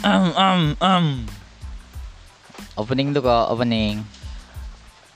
Um, 0.00 0.32
um, 0.32 0.62
um. 0.80 1.06
Opening 2.80 3.12
tuh 3.12 3.20
kok, 3.20 3.52
opening. 3.52 4.00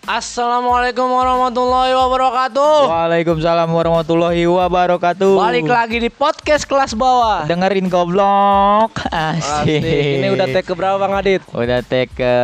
Assalamualaikum 0.04 1.08
warahmatullahi 1.08 1.96
wabarakatuh. 1.96 2.92
Waalaikumsalam 2.92 3.72
warahmatullahi 3.72 4.44
wabarakatuh. 4.44 5.40
Balik 5.40 5.64
lagi 5.64 5.96
di 5.96 6.12
podcast 6.12 6.68
kelas 6.68 6.92
bawah. 6.92 7.48
Dengerin 7.48 7.88
goblok. 7.88 8.92
Asik. 9.08 9.80
Asik. 9.80 10.20
Ini 10.20 10.28
udah 10.36 10.52
take 10.52 10.68
ke 10.68 10.76
berapa 10.76 11.00
Bang 11.00 11.16
Adit? 11.16 11.40
Udah 11.56 11.80
take 11.80 12.12
ke 12.12 12.34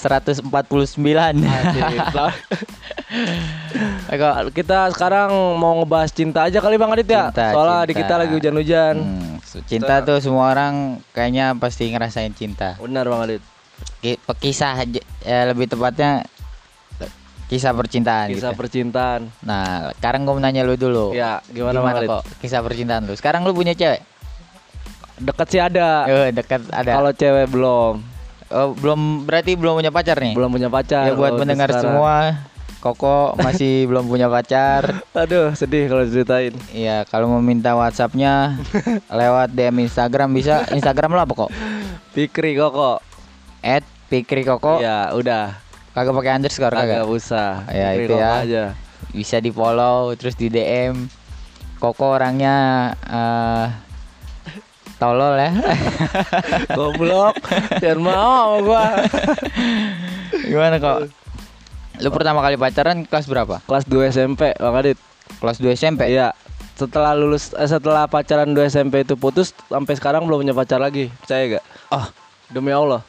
149. 0.00 0.48
Asik. 0.48 1.84
Eko, 4.16 4.28
kita 4.56 4.88
sekarang 4.96 5.28
mau 5.60 5.84
ngebahas 5.84 6.08
cinta 6.08 6.48
aja 6.48 6.56
kali 6.64 6.80
Bang 6.80 6.96
Adit 6.96 7.04
ya. 7.04 7.28
Cinta, 7.28 7.52
Soalnya 7.52 7.84
di 7.84 7.92
cinta. 7.92 8.00
kita 8.00 8.14
lagi 8.16 8.32
hujan-hujan. 8.32 8.94
Hmm, 8.96 9.33
cinta 9.62 10.02
tuh 10.02 10.18
semua 10.18 10.50
orang 10.50 10.98
kayaknya 11.14 11.54
pasti 11.54 11.86
ngerasain 11.90 12.34
cinta. 12.34 12.74
Benar 12.82 13.06
Bang 13.06 13.22
Adit. 13.22 13.42
Ki- 14.02 14.18
Kisah 14.40 14.82
ya, 15.22 15.46
lebih 15.46 15.70
tepatnya 15.70 16.26
kisah 17.44 17.76
percintaan 17.76 18.32
Kisah 18.32 18.50
gitu. 18.50 18.58
percintaan. 18.58 19.28
Nah, 19.44 19.92
sekarang 20.00 20.24
gue 20.24 20.32
mau 20.32 20.42
nanya 20.42 20.64
lu 20.64 20.74
dulu. 20.80 21.12
Ya, 21.12 21.44
gimana, 21.52 21.78
Adit? 21.94 22.08
kok 22.08 22.22
kisah 22.40 22.64
percintaan 22.64 23.04
lu? 23.04 23.14
Sekarang 23.14 23.44
lu 23.44 23.52
punya 23.52 23.76
cewek? 23.76 24.00
Deket 25.20 25.46
sih 25.52 25.60
ada. 25.62 26.08
Eh, 26.10 26.34
dekat 26.34 26.64
ada. 26.74 26.90
Kalau 26.98 27.12
cewek 27.14 27.46
belum. 27.52 28.02
Oh, 28.54 28.70
belum 28.76 29.26
berarti 29.26 29.54
belum 29.54 29.78
punya 29.78 29.92
pacar 29.94 30.18
nih? 30.18 30.34
Belum 30.34 30.50
punya 30.50 30.68
pacar. 30.70 31.06
Ya 31.06 31.14
buat 31.14 31.34
kalau 31.34 31.40
pendengar 31.42 31.68
sekarang. 31.70 31.84
semua, 31.90 32.14
Koko 32.84 33.32
masih 33.40 33.82
belum 33.88 34.04
punya 34.04 34.28
pacar. 34.28 35.00
Aduh, 35.16 35.56
sedih 35.56 35.88
kalau 35.88 36.04
ceritain. 36.04 36.52
Iya, 36.68 37.08
kalau 37.08 37.32
mau 37.32 37.40
minta 37.40 37.72
WhatsAppnya 37.72 38.60
lewat 39.24 39.56
DM 39.56 39.88
Instagram 39.88 40.36
bisa. 40.36 40.68
Instagram 40.68 41.16
lo 41.16 41.24
apa 41.24 41.32
kok? 41.32 41.50
Pikri 42.12 42.52
kok. 42.60 43.00
At 43.64 43.80
Pikri 44.12 44.44
Koko. 44.44 44.84
Ya, 44.84 45.08
udah. 45.16 45.56
Kagak 45.96 46.12
pakai 46.12 46.36
underscore 46.36 46.76
Kagak 46.76 47.08
kagak. 47.08 47.08
usah. 47.08 47.64
Ya, 47.72 47.96
Pikri 47.96 48.04
itu 48.04 48.12
Koko 48.12 48.20
ya. 48.20 48.32
aja. 48.44 48.64
Bisa 49.16 49.36
di 49.40 49.48
follow 49.48 50.12
terus 50.20 50.36
di 50.36 50.52
DM. 50.52 51.08
Koko 51.80 52.20
orangnya 52.20 52.56
eh 53.08 53.66
tolol 55.00 55.40
ya. 55.40 55.50
Goblok. 56.76 57.40
Jangan 57.80 57.98
mau 58.04 58.12
sama 58.12 58.56
gua. 58.60 58.84
Gimana 60.44 60.76
kok? 60.76 61.23
Lu 62.02 62.10
pertama 62.10 62.42
kali 62.42 62.58
pacaran 62.58 63.06
kelas 63.06 63.26
berapa? 63.30 63.62
Kelas 63.70 63.84
2 63.86 64.10
SMP, 64.10 64.50
Bang 64.58 64.74
Adit. 64.74 64.98
Kelas 65.38 65.62
2 65.62 65.78
SMP. 65.78 66.10
Iya. 66.10 66.34
Setelah 66.74 67.14
lulus 67.14 67.54
eh, 67.54 67.70
setelah 67.70 68.10
pacaran 68.10 68.50
2 68.50 68.66
SMP 68.66 69.06
itu 69.06 69.14
putus 69.14 69.54
sampai 69.70 69.94
sekarang 69.94 70.26
belum 70.26 70.42
punya 70.42 70.54
pacar 70.56 70.82
lagi. 70.82 71.06
Percaya 71.22 71.58
gak? 71.58 71.64
Ah, 71.94 72.10
Demi 72.50 72.74
Allah. 72.74 73.06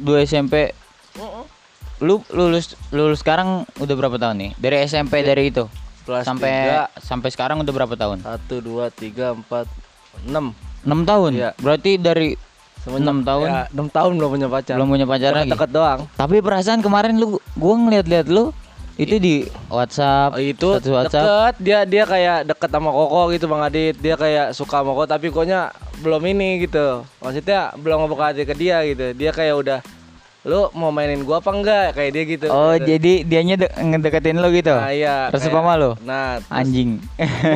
2 0.00 0.24
SMP. 0.24 0.72
Lu 2.00 2.20
lulus 2.32 2.76
lulus 2.92 3.20
sekarang 3.24 3.64
udah 3.80 3.94
berapa 3.96 4.16
tahun 4.20 4.36
nih? 4.36 4.50
Dari 4.60 4.76
SMP 4.84 5.24
dari 5.24 5.48
itu 5.48 5.64
Kelas 6.04 6.28
sampai 6.28 6.84
sampai 7.00 7.28
sekarang 7.32 7.64
udah 7.64 7.72
berapa 7.72 7.94
tahun? 7.96 8.20
1 8.20 8.52
2 8.52 8.92
3 8.92 9.32
4 9.48 10.28
6. 10.28 10.32
6 10.86 11.08
tahun. 11.08 11.30
Iya. 11.36 11.50
Berarti 11.56 11.96
dari 11.96 12.36
6 12.88 13.02
tahun 13.22 13.46
Ya, 13.46 13.62
6 13.68 13.86
tahun 13.90 14.12
belum 14.14 14.30
punya 14.30 14.48
pacar. 14.48 14.74
belum 14.74 14.88
punya 14.88 15.04
pacar 15.04 15.30
lagi. 15.34 15.50
Deket 15.50 15.70
doang. 15.70 16.00
Tapi 16.12 16.36
perasaan 16.38 16.80
kemarin 16.80 17.14
lu 17.14 17.28
gua 17.52 17.74
ngeliat-liat 17.76 18.26
lu 18.26 18.54
itu 18.96 19.18
di 19.18 19.34
WhatsApp 19.68 20.32
Oh, 20.32 20.40
itu 20.40 20.68
WhatsApp. 20.86 21.12
deket 21.12 21.54
dia 21.58 21.78
dia 21.84 22.04
kayak 22.04 22.46
deket 22.46 22.70
sama 22.70 22.88
Koko 22.88 23.28
gitu 23.28 23.44
Bang 23.44 23.60
Adit 23.60 23.92
dia 23.94 24.14
kayak 24.14 24.50
suka 24.50 24.80
sama 24.80 24.90
Koko 24.90 25.04
tapi 25.04 25.28
koknya 25.28 25.68
belum 25.98 26.24
ini 26.26 26.62
gitu 26.62 27.04
maksudnya 27.18 27.74
belum 27.74 28.02
ngebuka 28.02 28.24
hati 28.26 28.42
ke 28.42 28.52
dia 28.52 28.80
gitu 28.84 29.12
dia 29.12 29.30
kayak 29.30 29.52
udah 29.54 29.80
lu 30.42 30.70
mau 30.72 30.88
mainin 30.88 31.20
gua 31.20 31.40
apa 31.40 31.50
enggak 31.50 31.86
kayak 31.92 32.10
dia 32.10 32.24
gitu 32.24 32.46
Oh, 32.46 32.72
Udah. 32.72 32.80
jadi 32.80 33.12
dianya 33.20 33.56
de- 33.58 33.74
ngedeketin 33.74 34.38
lu 34.38 34.48
gitu. 34.50 34.70
nah 34.70 34.88
iya 34.88 35.26
Resep 35.28 35.50
kayak- 35.50 35.58
sama 35.58 35.72
lu? 35.74 35.90
nah 36.00 36.38
terus- 36.38 36.54
Anjing. 36.56 36.90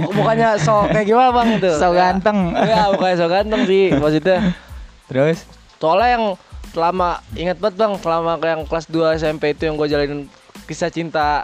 bu- 0.02 0.12
bukannya 0.12 0.48
so 0.58 0.84
kayak 0.84 1.06
gimana 1.06 1.30
bang 1.30 1.48
itu 1.56 1.70
So 1.72 1.88
Ya. 1.88 2.10
ganteng. 2.10 2.38
Iya 2.52 2.82
bukannya 2.90 3.16
so 3.16 3.26
ganteng 3.26 3.60
sih 3.64 3.84
maksudnya 3.94 4.38
Terus 5.10 5.42
soalnya 5.76 6.08
yang 6.12 6.24
selama 6.70 7.08
ingat 7.34 7.58
banget 7.58 7.76
bang 7.76 7.92
selama 7.96 8.38
yang 8.38 8.62
kelas 8.62 8.86
2 8.86 9.18
SMP 9.18 9.50
itu 9.50 9.62
yang 9.64 9.74
gue 9.74 9.86
jalanin 9.86 10.20
kisah 10.64 10.86
cinta 10.88 11.42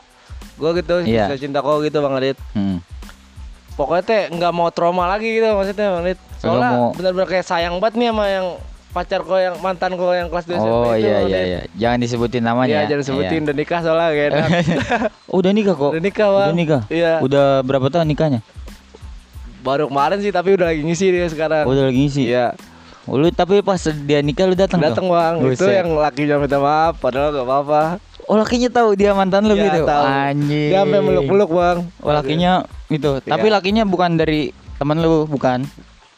gue 0.54 0.70
gitu 0.76 1.02
Iya. 1.02 1.26
kisah 1.26 1.40
cinta 1.40 1.58
kok 1.58 1.82
gitu 1.82 1.98
bang 1.98 2.14
Adit 2.14 2.38
hmm. 2.52 2.78
pokoknya 3.74 4.02
teh 4.02 4.22
nggak 4.30 4.52
mau 4.52 4.70
trauma 4.70 5.04
lagi 5.06 5.26
gitu 5.32 5.50
maksudnya 5.50 5.90
bang 5.90 6.02
Adit 6.06 6.18
soalnya 6.38 6.70
mau- 6.70 6.92
benar-benar 6.92 7.26
kayak 7.26 7.42
sayang 7.42 7.76
banget 7.76 7.98
nih 7.98 8.08
sama 8.08 8.24
yang 8.26 8.46
pacar 8.88 9.20
kok 9.20 9.36
yang 9.36 9.54
mantan 9.58 9.92
kok 9.92 10.08
yang 10.10 10.28
kelas 10.28 10.46
2 10.46 10.52
SMP 10.54 10.70
Oh 10.70 10.94
itu 10.94 11.02
iya 11.02 11.12
Bang 11.12 11.26
iya 11.26 11.40
iya. 11.42 11.60
Jangan 11.74 11.98
disebutin 11.98 12.42
namanya. 12.42 12.70
Iya 12.70 12.78
ya. 12.78 12.88
jangan 12.88 13.04
sebutin 13.04 13.32
Iya. 13.34 13.44
udah 13.44 13.56
nikah 13.56 13.80
soalnya 13.82 14.08
kayak. 14.10 14.30
Oh, 15.28 15.36
udah 15.36 15.52
nikah 15.52 15.74
kok. 15.74 15.90
udah 15.90 16.02
nikah 16.02 16.28
bang 16.30 16.46
Udah 16.46 16.56
nikah. 16.56 16.82
iya 16.88 17.12
Udah 17.18 17.46
berapa 17.60 17.86
tahun 17.90 18.06
nikahnya? 18.06 18.40
baru 19.60 19.90
kemarin 19.90 20.18
sih 20.18 20.30
tapi 20.30 20.54
udah 20.54 20.66
lagi 20.66 20.80
ngisi 20.80 21.06
dia 21.10 21.26
sekarang 21.26 21.66
Oh, 21.66 21.72
udah 21.72 21.90
lagi 21.90 21.98
ngisi. 21.98 22.22
iya 22.24 22.54
lu 23.06 23.30
tapi 23.30 23.62
pas 23.62 23.78
dia 23.78 24.18
nikah 24.18 24.50
lu 24.50 24.58
datang 24.58 24.82
datang 24.82 25.06
bang 25.06 25.34
itu 25.46 25.62
yang 25.62 25.94
lakinya 25.94 26.42
minta 26.42 26.58
maaf 26.58 26.98
padahal 26.98 27.30
gak 27.32 27.46
apa-apa 27.46 27.82
Oh, 28.26 28.34
lakinya 28.34 28.66
tahu 28.66 28.98
dia 28.98 29.14
mantan 29.14 29.46
lu 29.46 29.54
Iya, 29.54 29.70
gitu. 29.70 29.86
tahu. 29.86 30.02
Anjing. 30.02 30.74
dia 30.74 30.82
sampai 30.82 30.98
meluk-meluk 30.98 31.46
bang 31.46 31.78
Oh, 32.02 32.10
lakinya 32.10 32.66
itu. 32.90 33.22
Tapi 33.22 33.46
Iya. 33.46 33.54
lakinya 33.54 33.82
bukan 33.86 34.18
dari 34.18 34.50
teman 34.82 34.98
lu, 34.98 35.30
bukan? 35.30 35.62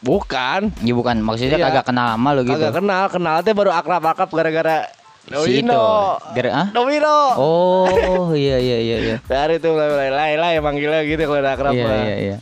bukan 0.01 0.73
Iya, 0.81 0.93
bukan. 0.97 1.21
Maksudnya 1.21 1.61
Iya. 1.61 1.69
kagak 1.69 1.85
kenal 1.93 2.17
sama 2.17 2.33
lu 2.33 2.41
gitu. 2.49 2.57
Kagak 2.57 2.81
kenal, 2.81 3.03
kenal 3.13 3.35
teh 3.45 3.53
baru 3.53 3.69
akrab-akrab 3.77 4.25
gara-gara. 4.33 4.89
Domino. 5.29 6.17
Gara 6.33 6.49
ah? 6.55 6.67
Domino. 6.73 7.17
Oh, 7.37 8.33
iya 8.33 8.57
iya 8.57 8.77
iya 8.81 8.97
iya. 8.97 9.15
Dari 9.29 9.61
itu 9.61 9.69
mulai 9.69 9.93
mulai 9.93 10.09
lai 10.09 10.33
lai 10.33 10.53
manggilnya 10.57 11.05
gitu 11.05 11.29
kalau 11.29 11.37
udah 11.37 11.53
akrab. 11.53 11.73
Iya 11.77 11.85
iya 11.85 12.15
iya. 12.17 12.37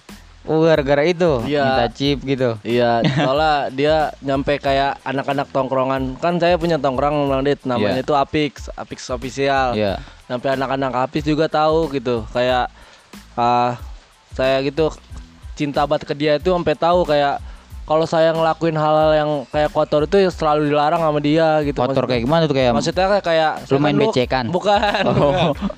Oh, 0.48 0.64
gara-gara 0.64 1.04
itu 1.04 1.44
Iya. 1.44 1.64
minta 1.68 1.86
chip 1.92 2.24
gitu. 2.24 2.56
Iya, 2.64 3.04
soalnya 3.04 3.56
dia 3.76 3.96
nyampe 4.24 4.56
kayak 4.58 5.04
anak-anak 5.04 5.52
tongkrongan. 5.52 6.16
Kan 6.24 6.40
saya 6.40 6.56
punya 6.56 6.80
tongkrong 6.80 7.28
Bang 7.28 7.44
Dit, 7.44 7.68
namanya 7.68 8.00
Iya. 8.00 8.06
itu 8.08 8.14
Apix, 8.16 8.72
Apix 8.74 9.12
official. 9.12 9.76
Iya. 9.76 10.00
Sampai 10.26 10.56
anak-anak 10.56 11.12
Apix 11.12 11.28
juga 11.28 11.52
tahu 11.52 11.92
gitu. 11.92 12.24
Kayak 12.32 12.72
ah 13.36 13.76
saya 14.34 14.64
gitu 14.64 14.88
cinta 15.54 15.84
banget 15.84 16.08
ke 16.08 16.14
dia 16.16 16.34
itu 16.38 16.50
sampai 16.50 16.76
tahu 16.78 17.04
kayak 17.04 17.44
kalau 17.88 18.04
saya 18.04 18.36
ngelakuin 18.36 18.76
hal-hal 18.76 19.12
yang 19.16 19.30
kayak 19.48 19.72
kotor 19.72 20.04
itu 20.04 20.20
ya 20.20 20.28
selalu 20.28 20.68
dilarang 20.68 21.00
sama 21.00 21.24
dia 21.24 21.64
gitu. 21.64 21.80
Kotor 21.80 22.04
kayak 22.04 22.28
gimana 22.28 22.44
tuh 22.44 22.54
kayak 22.54 22.76
Maksudnya 22.76 23.08
kayak 23.08 23.24
kayak 23.24 23.52
Lu 23.72 23.80
main 23.80 23.96
dulu- 23.96 24.12
becekan? 24.12 24.46
Bukan. 24.52 25.02
Oh. 25.08 25.16
bukan. 25.16 25.36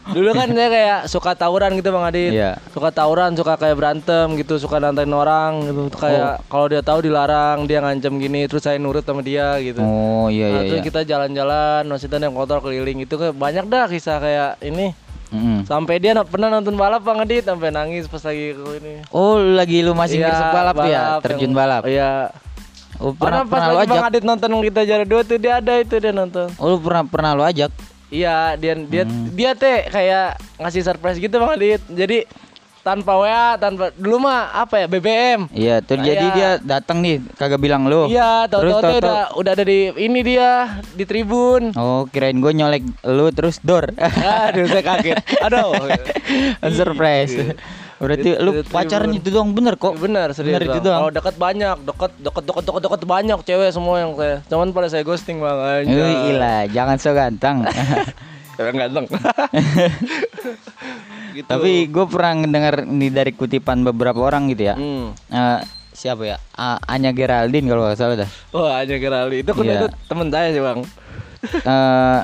Dulu 0.09 0.29
kan 0.33 0.47
dia 0.49 0.67
kayak 0.67 0.99
suka 1.05 1.37
tawuran 1.37 1.77
gitu 1.77 1.93
Bang 1.93 2.09
Adit. 2.09 2.33
Iya. 2.33 2.57
Suka 2.73 2.89
tawuran, 2.89 3.37
suka 3.37 3.53
kayak 3.55 3.77
berantem 3.77 4.25
gitu, 4.35 4.57
suka 4.57 4.81
nantain 4.81 5.13
orang 5.13 5.61
gitu. 5.61 5.85
Oh. 5.85 5.93
Kayak 5.93 6.41
kalau 6.49 6.65
dia 6.65 6.81
tahu 6.81 6.99
dilarang, 6.99 7.69
dia 7.69 7.77
ngancem 7.77 8.17
gini, 8.17 8.49
terus 8.49 8.65
saya 8.65 8.81
nurut 8.81 9.05
sama 9.05 9.21
dia 9.21 9.61
gitu. 9.61 9.77
Oh 9.79 10.33
iya 10.33 10.49
Nah, 10.49 10.65
iya 10.65 10.69
terus 10.73 10.81
iya. 10.81 10.87
kita 10.89 11.01
jalan-jalan, 11.05 11.85
maksudnya 11.85 12.17
yang 12.19 12.33
kotor 12.33 12.57
keliling 12.59 13.05
itu 13.05 13.13
kayak 13.13 13.37
banyak 13.37 13.69
dah 13.69 13.85
kisah 13.85 14.17
kayak 14.17 14.57
ini. 14.65 14.97
Mm-mm. 15.29 15.61
Sampai 15.63 15.97
dia 15.97 16.11
na- 16.11 16.23
pernah 16.23 16.49
nonton 16.49 16.73
balap 16.73 16.99
Bang 16.99 17.19
Adit 17.19 17.41
sampai 17.41 17.69
nangis 17.69 18.05
pas 18.05 18.19
lagi 18.19 18.51
ini. 18.51 19.05
Oh 19.09 19.37
lagi 19.37 19.79
lu 19.79 19.93
masih 19.93 20.17
Iya, 20.17 20.25
ngeresep 20.25 20.49
balap, 20.51 20.75
tuh 20.75 20.87
ya, 20.87 21.01
terjun 21.19 21.41
yang- 21.43 21.53
balap. 21.53 21.83
Iya. 21.83 22.11
Oh 22.97 23.13
Pernah, 23.13 23.41
pernah 23.41 23.43
pernah 23.45 23.67
lu 23.67 23.77
lagi 23.77 23.89
Bang 23.89 24.01
ajak. 24.01 24.11
Adit 24.11 24.23
nonton 24.23 24.49
kita 24.59 24.81
jalan 24.83 25.05
dua 25.05 25.21
tuh 25.23 25.37
dia 25.37 25.53
ada 25.55 25.73
itu 25.77 25.95
dia 25.95 26.11
nonton. 26.11 26.47
Oh 26.55 26.67
lu 26.67 26.77
pernah 26.77 27.03
pernah 27.03 27.31
lu 27.31 27.43
ajak. 27.43 27.71
Iya, 28.09 28.57
dia 28.57 28.73
dia 28.75 29.03
Hmm. 29.05 29.29
dia 29.31 29.51
teh 29.53 29.85
kayak 29.85 30.27
ngasih 30.57 30.81
surprise 30.83 31.15
gitu 31.15 31.35
Bang 31.35 31.53
Adit. 31.53 31.79
Jadi 31.85 32.25
tanpa 32.81 33.11
WA, 33.15 33.53
tanpa 33.55 33.91
dulu 33.93 34.17
mah 34.21 34.55
apa 34.55 34.75
ya 34.77 34.87
BBM. 34.87 35.51
Iya, 35.51 35.75
tuh 35.79 35.97
jadi 35.97 36.15
Kayak- 36.17 36.35
dia 36.35 36.49
datang 36.59 36.99
nih 36.99 37.19
kagak 37.35 37.59
bilang 37.59 37.85
lu. 37.85 38.07
Iya, 38.07 38.47
Terus 38.47 38.71
tahu-tahu 38.71 38.81
tahu-tahu- 38.81 39.03
udah 39.03 39.19
udah 39.35 39.51
ada 39.51 39.63
di 39.63 39.79
ini 39.95 40.19
dia 40.21 40.49
di 40.93 41.03
tribun. 41.03 41.75
Oh, 41.75 42.07
kirain 42.07 42.35
gue 42.35 42.51
nyolek 42.51 42.83
lu 43.03 43.27
terus 43.29 43.59
door. 43.59 43.91
Aduh, 44.49 44.65
saya 44.65 44.81
kaget. 44.81 45.17
Aduh. 45.41 45.75
Surprise. 46.69 47.35
Berarti 47.99 48.31
lu 48.39 48.63
pacaran 48.63 49.11
tribun. 49.11 49.19
itu 49.19 49.27
doang 49.29 49.51
bener 49.51 49.75
kok. 49.75 49.93
Bener, 49.93 50.31
serius. 50.31 50.55
Bener 50.55 50.71
itu 50.71 50.79
doang. 50.79 50.99
Kalau 51.03 51.11
dekat 51.11 51.35
banyak, 51.35 51.75
dekat 51.83 52.11
dekat 52.17 52.43
dekat 52.45 52.63
dekat 52.63 52.81
dekat 52.81 53.01
banyak 53.03 53.39
cewek 53.43 53.69
semua 53.69 53.95
yang 53.99 54.11
saya. 54.15 54.39
Cuman 54.47 54.71
pada 54.71 54.87
saya 54.87 55.03
ghosting 55.03 55.37
Bang. 55.37 55.59
Eh, 55.59 55.83
Anjay. 55.83 56.13
gila, 56.25 56.55
jangan 56.71 56.95
so 56.95 57.11
ganteng. 57.11 57.67
Cewek 58.59 58.75
ganteng. 58.75 59.07
gitu. 61.31 61.47
Tapi 61.47 61.87
gue 61.87 62.05
pernah 62.05 62.43
dengar 62.43 62.83
nih 62.83 63.07
dari 63.07 63.31
kutipan 63.31 63.81
beberapa 63.81 64.19
orang 64.19 64.51
gitu 64.51 64.67
ya. 64.67 64.75
hmm. 64.75 65.15
Eh, 65.31 65.59
siapa 65.95 66.27
ya? 66.27 66.37
A- 66.53 66.83
Anya 66.85 67.09
Geraldine 67.09 67.65
kalau 67.65 67.87
nggak 67.87 67.95
salah 67.95 68.19
dah. 68.19 68.29
Wah, 68.51 68.83
hanya 68.83 68.99
Gerali. 68.99 69.39
Itu 69.39 69.55
kan 69.55 69.63
Iya. 69.63 69.75
itu 69.77 69.87
temen 70.05 70.27
saya 70.27 70.51
sih, 70.51 70.59
Bang. 70.59 70.79
Eh, 71.55 72.19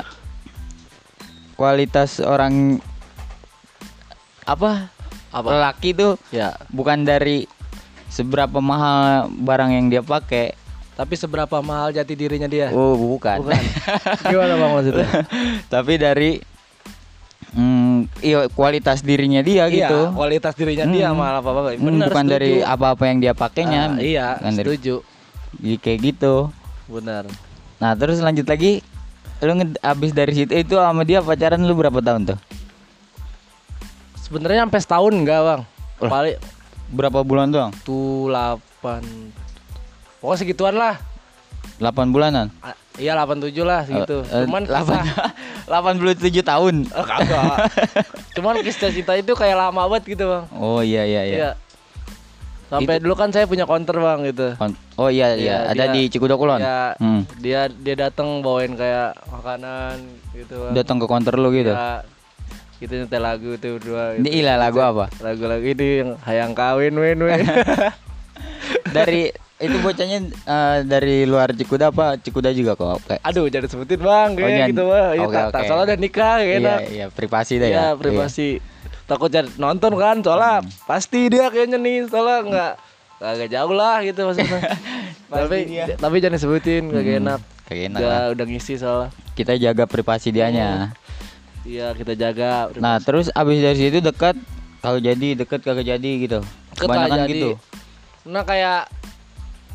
kualitas 1.55 2.19
orang 2.19 2.83
apa? 4.43 4.91
Apa? 5.31 5.47
Lelaki 5.49 5.91
tuh 5.91 6.19
Ya. 6.29 6.59
bukan 6.67 7.03
dari 7.03 7.47
seberapa 8.07 8.59
mahal 8.59 9.31
barang 9.31 9.71
yang 9.71 9.87
dia 9.87 10.03
pakai, 10.03 10.51
Tapi 10.95 11.13
seberapa 11.13 11.59
mahal 11.59 11.92
jati 11.92 12.15
dirinya 12.15 12.47
dia? 12.47 12.71
Oh, 12.71 12.95
bukan. 12.95 13.44
Bukan. 13.44 13.59
Gimana 14.31 14.53
bang 14.56 14.71
maksudnya? 14.71 15.07
Tapi 15.68 15.94
dari 15.95 16.31
mm, 17.51 18.24
iya 18.24 18.47
kualitas 18.50 19.03
dirinya 19.03 19.39
dia 19.39 19.68
Iya, 19.68 19.92
gitu. 19.92 20.00
kualitas 20.15 20.56
dirinya 20.56 20.88
dia 20.88 21.12
Hmm. 21.12 21.19
malah 21.19 21.39
apa 21.39 21.50
apa. 21.51 21.59
Hmm, 21.75 22.00
bukan 22.00 22.25
dari 22.25 22.63
apa-apa 22.63 23.03
yang 23.06 23.19
dia 23.19 23.33
pakainya. 23.33 23.92
Ah, 23.92 24.00
iya, 24.00 24.27
bukan 24.39 24.53
dari 24.56 24.68
setuju. 24.71 24.95
Jadi 25.59 25.75
kayak 25.77 26.00
gitu. 26.06 26.36
Benar. 26.88 27.27
Nah, 27.75 27.92
terus 27.94 28.19
lanjut 28.19 28.47
lagi 28.47 28.80
lu 29.44 29.51
abis 29.83 30.15
dari 30.15 30.31
situ 30.33 30.56
itu 30.56 30.80
sama 30.80 31.03
dia 31.03 31.19
pacaran 31.19 31.59
lu 31.59 31.75
berapa 31.75 32.00
tahun 32.00 32.24
tuh? 32.25 32.39
Sebenarnya 34.18 34.63
sampai 34.63 34.80
setahun 34.80 35.13
enggak 35.13 35.42
bang? 35.44 35.62
Paling 36.01 36.38
Berapa 36.86 37.19
bulan 37.19 37.50
doang? 37.50 37.71
tuh 37.81 38.30
8 38.30 39.44
Pokoknya 40.25 40.42
segituan 40.42 40.74
lah. 40.74 40.98
8 41.77 42.10
bulanan. 42.10 42.50
Ah, 42.60 42.74
Iya 42.98 43.13
87 43.13 43.62
lah 43.62 43.86
segitu. 43.86 44.25
Eh, 44.25 44.33
eh, 44.33 44.44
Cuman 44.50 44.66
8 44.66 44.74
kisah- 44.89 45.06
87 45.69 46.42
tahun. 46.42 46.75
Oh, 46.89 47.06
kagak. 47.06 47.56
Cuman 48.33 48.54
kisah 48.66 48.89
cinta 48.89 49.13
itu 49.13 49.38
kayak 49.38 49.54
lama 49.54 49.86
banget 49.86 50.18
gitu 50.18 50.25
bang. 50.25 50.45
Oh 50.51 50.81
iya 50.81 51.06
iya 51.06 51.22
iya. 51.22 51.36
Iya. 51.38 51.51
Sampai 52.66 52.98
dulu 52.98 53.13
kan 53.13 53.30
saya 53.30 53.45
punya 53.45 53.69
counter 53.69 53.94
bang 53.94 54.25
gitu. 54.25 54.57
Oh 54.98 55.13
iya 55.13 55.38
iya, 55.38 55.38
Iya, 55.38 55.57
ada 55.69 55.83
dia- 55.86 55.94
di 55.94 56.01
Cikudok 56.10 56.38
Kulon. 56.39 56.57
Ya, 56.57 56.98
Hmm. 56.98 57.21
dia 57.38 57.69
dia 57.69 57.95
datang 57.95 58.42
bawain 58.42 58.74
kayak 58.74 59.13
makanan 59.30 60.01
gitu 60.33 60.57
bang. 60.57 60.74
Datang 60.74 60.98
ke 60.98 61.06
counter 61.06 61.38
lu 61.38 61.54
gitu. 61.54 61.69
Ya, 61.69 62.01
kita 62.75 63.06
nyetel 63.06 63.21
lagu 63.21 63.54
tuh 63.56 63.78
berdua. 63.78 64.18
Ini 64.18 64.30
ilah 64.42 64.57
lagu 64.57 64.81
apa? 64.81 65.13
Lagu-lagu 65.21 65.62
ini 65.62 65.88
yang 66.01 66.12
hayang 66.24 66.51
kawin 66.51 66.98
win 66.98 67.21
win. 67.21 67.45
dari 68.88 69.30
itu 69.65 69.77
bocahnya 69.79 70.17
eh, 70.27 70.77
dari 70.83 71.17
luar 71.23 71.50
Cikuda 71.50 71.85
apa 71.88 72.15
Cikuda 72.15 72.50
juga 72.50 72.73
kok 72.73 73.01
kayak 73.03 73.21
Aduh 73.21 73.45
jangan 73.45 73.67
sebutin 73.67 74.00
bang 74.00 74.29
kayak 74.33 74.50
jangan. 74.50 74.69
gitu 74.69 74.83
bang. 74.85 75.12
Iya, 75.12 75.23
Oke, 75.23 75.39
tak, 75.50 75.62
salah 75.65 75.83
udah 75.83 75.97
nikah 75.97 76.33
kayak 76.38 76.47
iya 76.47 76.57
enak. 76.59 76.79
iya 76.89 77.06
privasi 77.07 77.53
dah 77.56 77.67
Iya 77.67 77.75
ya 77.75 77.85
privasi. 77.94 78.50
Takut 79.03 79.29
jadi 79.29 79.45
nonton 79.56 79.94
kan 79.94 80.15
soalnya 80.19 80.53
Hmm. 80.59 80.69
pasti 80.83 81.27
dia 81.27 81.47
kayaknya 81.47 81.77
nih 81.77 82.06
soalnya 82.06 82.38
nggak 82.44 82.71
agak 83.17 83.50
jauh 83.50 83.71
lah 83.71 83.97
gitu 84.01 84.19
maksudnya. 84.23 84.59
tapi 85.31 85.57
dia. 85.68 85.85
tapi 85.95 86.15
jangan 86.18 86.35
disebutin 86.35 86.83
kagak 86.88 87.06
Hmm, 87.11 87.21
enak. 87.23 87.39
kayak 87.65 87.81
enak 87.88 88.00
Udah 88.00 88.09
lah. 88.11 88.23
udah 88.31 88.45
ngisi 88.45 88.73
soalnya. 88.75 89.09
kita 89.33 89.53
jaga 89.56 89.83
privasi 89.85 90.29
dianya 90.29 90.94
Iya 91.61 91.91
kita 91.91 92.13
jaga. 92.13 92.69
nah 92.77 92.97
terus 92.97 93.29
abis 93.31 93.57
dari 93.59 93.77
situ 93.79 93.97
dekat 94.00 94.38
kalau 94.79 94.97
jadi 94.97 95.33
deket 95.35 95.59
kagak 95.59 95.85
jadi 95.88 96.11
gitu 96.19 96.39
kebanyakan 96.73 97.19
jadi. 97.23 97.31
gitu 97.31 97.50
Nah 98.25 98.41
kayak 98.41 98.89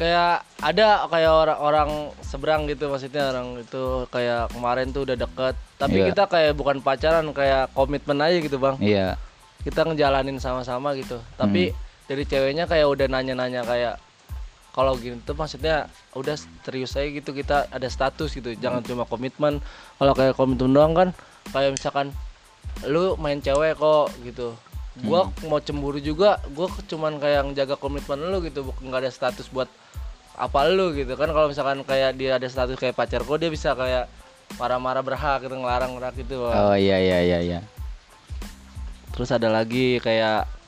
kayak 0.01 0.41
ada 0.65 1.05
kayak 1.13 1.29
orang-orang 1.29 1.91
seberang 2.25 2.65
gitu 2.65 2.89
maksudnya 2.89 3.29
orang 3.29 3.61
itu 3.61 4.09
kayak 4.09 4.49
kemarin 4.49 4.89
tuh 4.89 5.05
udah 5.05 5.17
deket. 5.21 5.55
Tapi 5.77 5.97
Iya. 6.01 6.07
kita 6.09 6.23
kayak 6.25 6.53
bukan 6.57 6.81
pacaran 6.81 7.29
kayak 7.37 7.69
komitmen 7.77 8.17
aja 8.17 8.41
gitu 8.41 8.57
bang. 8.57 8.81
Iya. 8.81 9.21
Kita 9.61 9.85
ngejalanin 9.85 10.41
sama-sama 10.41 10.97
gitu. 10.97 11.21
Tapi 11.37 11.69
Hmm. 11.69 11.77
dari 12.09 12.25
ceweknya 12.25 12.65
kayak 12.65 12.89
udah 12.89 13.07
nanya-nanya 13.13 13.61
kayak 13.69 14.01
kalau 14.73 14.97
gini 14.97 15.21
tuh 15.21 15.37
maksudnya 15.37 15.85
udah 16.17 16.39
serius 16.65 16.97
aja 16.97 17.05
gitu 17.05 17.37
kita 17.37 17.69
ada 17.69 17.89
status 17.91 18.33
gitu. 18.33 18.57
Jangan 18.57 18.81
cuma 18.81 19.05
komitmen. 19.05 19.61
Kalau 20.01 20.17
kayak 20.17 20.33
komitmen 20.33 20.73
doang 20.73 20.97
kan 20.97 21.09
kayak 21.53 21.77
misalkan 21.77 22.17
lu 22.89 23.21
main 23.21 23.45
cewek 23.45 23.77
kok 23.77 24.09
gitu 24.25 24.57
gua 25.05 25.33
mau 25.49 25.61
cemburu 25.63 25.99
juga 25.99 26.41
gua 26.53 26.69
cuman 26.89 27.17
kayak 27.17 27.53
ngejaga 27.53 27.77
komitmen 27.81 28.21
lu 28.29 28.45
gitu 28.45 28.67
bukan 28.67 28.93
nggak 28.93 29.09
ada 29.09 29.13
status 29.13 29.49
buat 29.49 29.69
apa 30.41 30.61
lu 30.73 30.93
gitu. 30.97 31.17
Kan 31.17 31.33
kalau 31.33 31.49
misalkan 31.53 31.85
kayak 31.85 32.17
dia 32.17 32.37
ada 32.37 32.49
status 32.49 32.77
kayak 32.77 32.97
pacar 32.97 33.21
kok 33.25 33.39
dia 33.41 33.51
bisa 33.53 33.77
kayak 33.77 34.09
marah-marah 34.59 35.05
berhak 35.05 35.47
gitu 35.47 35.55
ngelarang 35.55 35.95
ngelarang 35.95 36.17
gitu 36.19 36.43
oh 36.43 36.75
iya 36.75 36.99
iya 36.99 37.19
iya 37.23 37.39
iya. 37.39 37.61
Terus 39.15 39.31
ada 39.31 39.47
lagi 39.53 40.01
kayak 40.03 40.60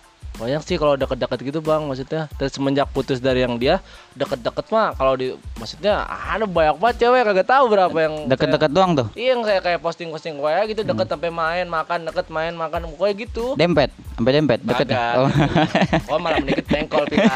banyak 0.42 0.62
sih 0.66 0.74
kalau 0.74 0.98
deket-deket 0.98 1.38
gitu 1.46 1.60
bang 1.62 1.86
maksudnya 1.86 2.26
terus 2.34 2.50
semenjak 2.50 2.90
putus 2.90 3.22
dari 3.22 3.46
yang 3.46 3.54
dia 3.62 3.78
deket-deket 4.18 4.66
mah 4.74 4.90
kalau 4.98 5.14
di 5.14 5.38
maksudnya 5.54 6.02
ada 6.02 6.42
banyak 6.42 6.82
banget 6.82 6.96
cewek 7.06 7.22
kagak 7.30 7.46
tahu 7.46 7.64
berapa 7.70 7.94
yang 7.94 8.14
deket-deket 8.26 8.70
doang 8.74 8.92
tuh 8.98 9.06
iya 9.14 9.38
yang 9.38 9.46
kayak 9.46 9.62
kayak 9.62 9.78
posting-posting 9.78 10.42
kayak 10.42 10.74
gitu 10.74 10.82
deket 10.82 11.06
sampai 11.06 11.30
main 11.30 11.66
makan 11.70 12.10
deket 12.10 12.26
main 12.34 12.50
makan 12.58 12.90
pokoknya 12.90 13.14
gitu 13.22 13.54
dempet 13.54 13.94
sampai 14.18 14.32
dempet 14.34 14.58
deket 14.66 14.86
ya? 14.90 14.98
Kagak, 14.98 15.14
oh. 15.14 15.28
gitu. 15.30 16.10
oh 16.10 16.18
malah 16.26 16.42
dikit 16.42 16.66
bengkol 16.66 17.04
kita 17.06 17.32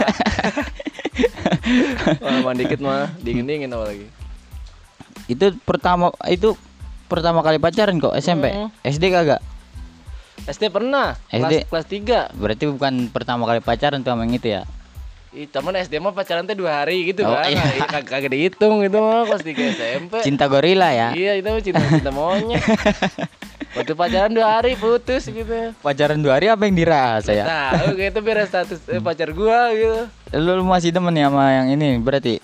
malah 2.43 2.57
dikit 2.59 2.81
mah 2.83 3.07
dingin 3.23 3.47
dingin 3.47 3.71
apa 3.71 3.95
lagi 3.95 4.07
itu 5.31 5.47
pertama 5.63 6.11
itu 6.27 6.59
pertama 7.07 7.43
kali 7.47 7.63
pacaran 7.63 8.03
kok 8.03 8.19
SMP 8.19 8.51
Hmm. 8.51 8.71
SD 8.83 9.15
kagak 9.15 9.39
SD 10.47 10.71
pernah 10.71 11.19
SD? 11.29 11.67
kelas 11.67 11.85
kelas 11.85 11.87
3 12.31 12.39
berarti 12.39 12.65
bukan 12.67 12.95
pertama 13.09 13.45
kali 13.45 13.61
pacaran 13.61 14.01
tuh 14.01 14.11
sama 14.11 14.23
yang 14.23 14.35
itu 14.35 14.49
ya 14.53 14.63
Ih, 15.31 15.45
temen 15.45 15.69
SD 15.71 15.99
mah 15.99 16.11
pacaran 16.11 16.43
teh 16.43 16.55
dua 16.55 16.81
hari 16.81 17.05
gitu 17.07 17.21
Oh, 17.21 17.31
kan 17.31 17.45
iya. 17.47 17.61
Ih, 17.69 17.85
kagak 17.85 18.09
kagak 18.09 18.31
dihitung 18.31 18.81
itu 18.81 18.97
mah 18.97 19.27
kelas 19.27 19.43
3 19.43 19.53
SMP 19.75 20.13
cinta 20.23 20.47
gorila 20.47 20.89
ya 20.89 21.13
Iya 21.13 21.37
itu 21.37 21.51
cinta 21.63 21.83
cinta 21.85 22.09
monyet. 22.09 22.63
Waktu 23.77 23.93
pacaran 23.93 24.33
dua 24.33 24.49
hari 24.57 24.73
putus 24.73 25.29
gitu. 25.29 25.77
pacaran 25.79 26.17
dua 26.17 26.41
hari 26.41 26.49
apa 26.49 26.65
yang 26.65 26.73
dirasa 26.75 27.29
ya 27.31 27.45
Nah, 27.45 27.71
oke 27.85 28.01
itu 28.01 28.21
biar 28.21 28.49
status 28.49 28.81
eh, 28.89 28.97
pacar 28.99 29.29
gua 29.31 29.69
gitu. 29.71 30.09
lu, 30.33 30.57
lu 30.57 30.65
masih 30.65 30.89
demen 30.89 31.13
ya 31.13 31.29
sama 31.29 31.45
yang 31.53 31.69
ini 31.71 32.01
berarti 32.01 32.41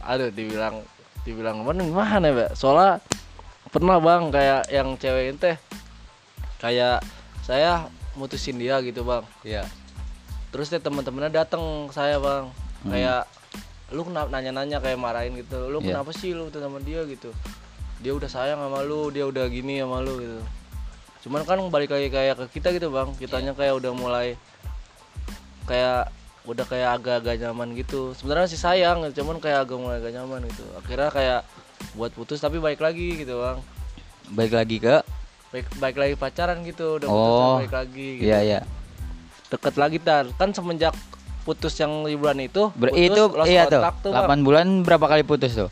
Aduh, 0.00 0.32
dibilang 0.32 0.80
dibilang 1.22 1.60
mana 1.60 1.84
gimana 1.84 2.24
ya, 2.24 2.32
Mbak? 2.32 2.50
Soalnya 2.56 3.04
pernah 3.68 4.00
Bang 4.00 4.32
kayak 4.32 4.66
yang 4.66 4.96
cewek 4.96 5.36
teh 5.36 5.60
kayak 6.60 7.02
saya 7.42 7.88
mutusin 8.14 8.60
dia 8.60 8.78
gitu, 8.84 9.02
Bang. 9.02 9.24
iya 9.42 9.64
Terus 10.50 10.66
deh 10.66 10.82
teman-temannya 10.82 11.30
datang 11.30 11.88
saya, 11.94 12.18
Bang. 12.18 12.50
Hmm. 12.82 12.90
Kayak 12.90 13.30
lu 13.94 14.02
kenapa 14.06 14.30
nanya-nanya 14.34 14.82
kayak 14.82 14.98
marahin 14.98 15.34
gitu. 15.38 15.70
Lu 15.70 15.78
Iya. 15.82 15.94
kenapa 15.94 16.10
sih 16.14 16.34
lu 16.34 16.50
sama 16.50 16.82
dia 16.82 17.06
gitu? 17.06 17.30
Dia 18.02 18.12
udah 18.14 18.26
sayang 18.26 18.58
sama 18.58 18.82
lu, 18.82 19.14
dia 19.14 19.26
udah 19.26 19.46
gini 19.46 19.78
sama 19.78 20.02
lu 20.02 20.18
gitu. 20.18 20.40
Cuman 21.26 21.46
kan 21.46 21.62
balik 21.70 21.94
lagi 21.94 22.10
kayak 22.10 22.34
ke 22.34 22.58
kita 22.58 22.74
gitu, 22.74 22.90
Bang. 22.90 23.14
Kitanya 23.14 23.54
kayak 23.54 23.78
udah 23.78 23.92
mulai 23.94 24.34
kayak 25.70 26.10
udah 26.48 26.66
kayak 26.66 26.98
agak-agak 26.98 27.46
nyaman 27.46 27.78
gitu. 27.78 28.10
Sebenarnya 28.18 28.50
sih 28.50 28.58
sayang, 28.58 29.06
cuman 29.14 29.38
kayak 29.38 29.70
agak 29.70 29.78
mulai 29.78 30.02
agak 30.02 30.18
nyaman 30.18 30.50
gitu. 30.50 30.66
Akhirnya 30.82 31.10
kayak 31.14 31.40
buat 31.94 32.10
putus 32.10 32.42
tapi 32.42 32.58
baik 32.58 32.82
lagi 32.82 33.22
gitu, 33.22 33.38
Bang. 33.38 33.62
balik 34.30 34.54
lagi 34.54 34.78
ke 34.78 35.02
Baik 35.50 35.66
baik 35.76 35.96
lagi 35.98 36.14
pacaran 36.14 36.62
gitu, 36.62 36.96
udah 36.96 37.08
putus 37.08 37.26
Oh. 37.26 37.42
tapi 37.58 37.66
baik 37.66 37.74
lagi 37.74 38.08
gitu. 38.16 38.24
iya 38.24 38.38
iya 38.40 38.60
Deket 39.50 39.74
lagi 39.74 39.98
tar. 39.98 40.30
Kan 40.38 40.54
semenjak 40.54 40.94
putus 41.42 41.74
yang 41.76 42.06
liburan 42.06 42.38
itu, 42.38 42.70
Ber- 42.72 42.94
putus, 42.94 43.02
itu 43.02 43.22
iya 43.44 43.66
tuh 43.66 43.82
tuh, 44.00 44.12
Bang. 44.14 44.38
8 44.38 44.46
bulan 44.46 44.66
berapa 44.86 45.06
kali 45.08 45.24
putus 45.24 45.56
tuh 45.56 45.70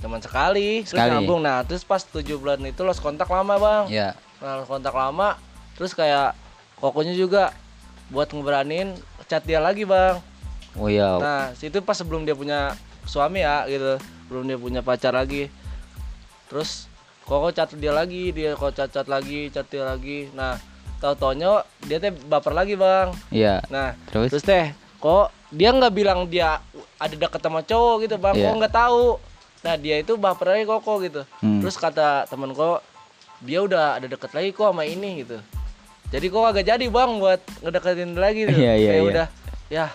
Cuman 0.00 0.20
sekali, 0.20 0.80
terus 0.82 0.96
Sekali. 0.96 1.12
nyambung. 1.14 1.40
Nah, 1.40 1.60
terus 1.62 1.80
pas 1.80 2.00
7 2.00 2.36
bulan 2.36 2.60
itu 2.62 2.80
lost 2.82 3.00
kontak 3.00 3.28
lama, 3.28 3.56
Bang. 3.56 3.84
iya 3.88 4.12
Nah, 4.38 4.60
lost 4.60 4.68
kontak 4.68 4.92
lama, 4.92 5.36
terus 5.76 5.92
kayak 5.92 6.36
kokonya 6.76 7.12
juga 7.12 7.56
buat 8.08 8.28
ngeberanin 8.28 8.96
chat 9.24 9.44
dia 9.44 9.60
lagi, 9.60 9.84
Bang. 9.84 10.20
oh 10.74 10.88
iya 10.88 11.16
Nah, 11.16 11.42
situ 11.54 11.80
pas 11.80 11.94
sebelum 11.94 12.24
dia 12.24 12.34
punya 12.34 12.74
suami 13.04 13.40
ya 13.40 13.64
gitu, 13.64 13.96
belum 14.26 14.44
dia 14.44 14.58
punya 14.58 14.80
pacar 14.82 15.14
lagi. 15.14 15.48
Terus 16.48 16.89
koko 17.30 17.54
chat 17.54 17.70
dia 17.78 17.94
lagi, 17.94 18.34
dia 18.34 18.58
kok 18.58 18.74
chat 18.74 19.06
lagi, 19.06 19.54
chat 19.54 19.62
dia 19.70 19.86
lagi. 19.86 20.26
Nah, 20.34 20.58
tau 20.98 21.14
taunya 21.14 21.62
dia 21.86 22.02
teh 22.02 22.10
baper 22.10 22.50
lagi, 22.50 22.74
Bang. 22.74 23.14
iya 23.30 23.62
Nah, 23.70 23.94
terus 24.10 24.34
terus 24.34 24.42
teh 24.42 24.74
kok 24.98 25.30
dia 25.54 25.70
nggak 25.70 25.94
bilang 25.94 26.26
dia 26.26 26.58
ada 26.98 27.14
deket 27.14 27.38
sama 27.38 27.62
cowok 27.62 27.96
gitu, 28.02 28.18
Bang. 28.18 28.34
Iya. 28.34 28.50
Kok 28.50 28.56
nggak 28.58 28.74
tahu. 28.74 29.06
Nah, 29.62 29.74
dia 29.78 30.02
itu 30.02 30.18
baper 30.18 30.58
lagi 30.58 30.64
koko 30.66 30.92
gitu. 31.06 31.22
Hmm. 31.38 31.62
Terus 31.62 31.78
kata 31.78 32.26
temen 32.26 32.50
kok 32.50 32.82
dia 33.46 33.62
udah 33.62 34.02
ada 34.02 34.10
deket 34.10 34.34
lagi 34.34 34.50
kok 34.50 34.74
sama 34.74 34.82
ini 34.82 35.22
gitu. 35.22 35.38
Jadi 36.10 36.26
kok 36.26 36.42
agak 36.42 36.66
jadi 36.66 36.86
bang 36.90 37.22
buat 37.22 37.40
ngedeketin 37.62 38.18
lagi 38.18 38.42
gitu. 38.42 38.58
Iya, 38.58 38.74
iya, 38.74 38.90
kayak 38.90 38.98
iya. 38.98 39.10
udah 39.14 39.26
ya 39.70 39.86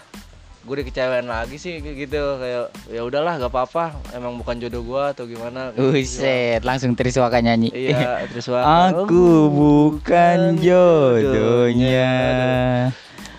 gue 0.65 0.75
dikecewain 0.81 1.23
lagi 1.23 1.55
sih 1.55 1.77
gitu 1.77 2.17
kayak 2.35 2.73
ya 2.87 3.01
udahlah 3.01 3.37
gak 3.37 3.47
apa-apa 3.47 3.83
emang 4.11 4.33
bukan 4.35 4.57
jodoh 4.57 4.81
gua 4.81 5.13
atau 5.13 5.23
gimana. 5.23 5.69
Buset, 5.71 6.59
langsung 6.59 6.91
Triswaka 6.91 7.37
nyanyi. 7.37 7.69
iya 7.69 8.17
terus 8.29 8.49
wah 8.49 8.89
Aku 8.89 9.45
bukan 9.47 10.57
jodohnya. 10.57 12.09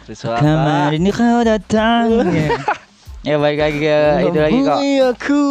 terus 0.06 0.22
wah 0.22 0.38
Kemarin 0.38 1.02
kau 1.10 1.42
datang. 1.42 2.06
ya 3.26 3.34
balik 3.36 3.58
lagi 3.60 3.78
ke 3.80 3.98
itu 4.22 4.38
lagi 4.38 4.60
kok. 4.62 4.78
aku 5.10 5.42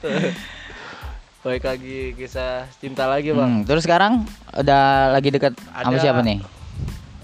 baik 1.40 1.64
lagi 1.64 2.12
kisah 2.14 2.68
cinta 2.76 3.04
lagi 3.04 3.32
bang 3.32 3.44
Hmm, 3.50 3.64
terus 3.64 3.84
sekarang 3.84 4.24
udah 4.50 4.84
lagi 5.10 5.28
dekat 5.28 5.52
sama 5.56 5.96
siapa 5.96 6.20
nih? 6.20 6.40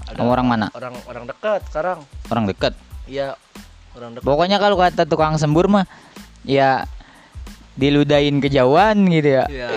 Ada 0.06 0.16
Sama 0.18 0.30
orang 0.30 0.46
mana? 0.46 0.66
orang 0.72 0.94
orang 1.04 1.24
dekat 1.24 1.60
sekarang 1.68 1.98
Orang 2.26 2.44
dekat. 2.44 2.72
Iya 3.04 3.34
orang 3.92 4.12
dekat 4.12 4.24
Pokoknya 4.24 4.56
kalau 4.56 4.76
kata 4.76 5.02
tukang 5.02 5.34
sembur 5.34 5.66
mah 5.66 5.86
ya 6.42 6.84
diludahin 7.72 8.40
kejauhan 8.40 9.04
gitu 9.06 9.36
ya. 9.36 9.44
iya 9.52 9.68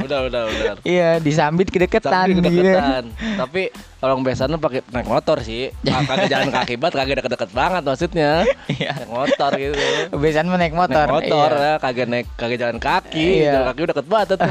udah 0.00 0.18
udah 0.24 0.42
udah 0.46 0.74
Iya, 0.82 1.20
disambit 1.20 1.68
kedeketan 1.68 2.32
tapi 2.32 2.40
gitu. 2.40 2.48
kedekatan 2.64 3.04
tapi 3.36 3.62
orang 4.00 4.24
biasanya 4.24 4.56
pakai 4.56 4.80
naik 4.88 5.04
motor 5.04 5.36
sih 5.38 5.68
Ka- 5.78 6.00
kagak 6.02 6.32
jalan 6.32 6.48
kaki 6.48 6.74
banget 6.74 6.94
kagak 6.96 7.16
deket-deket 7.18 7.50
banget 7.52 7.82
maksudnya 7.84 8.32
Iya. 8.72 8.92
naik 8.96 9.12
motor 9.12 9.50
gitu 9.54 9.74
Biasanya 10.16 10.48
mah 10.48 10.58
naik 10.58 10.72
motor. 10.74 11.04
naik 11.04 11.12
motor 11.14 11.50
iya. 11.52 11.60
ya 11.60 11.72
kagak 11.76 12.06
naik 12.08 12.26
kagak 12.32 12.56
jalan 12.58 12.78
kaki 12.80 13.28
Iya. 13.38 13.52
jalan 13.52 13.66
kaki 13.68 13.80
udah 13.82 13.92
deket 13.92 14.06
banget 14.08 14.26
tuh 14.32 14.38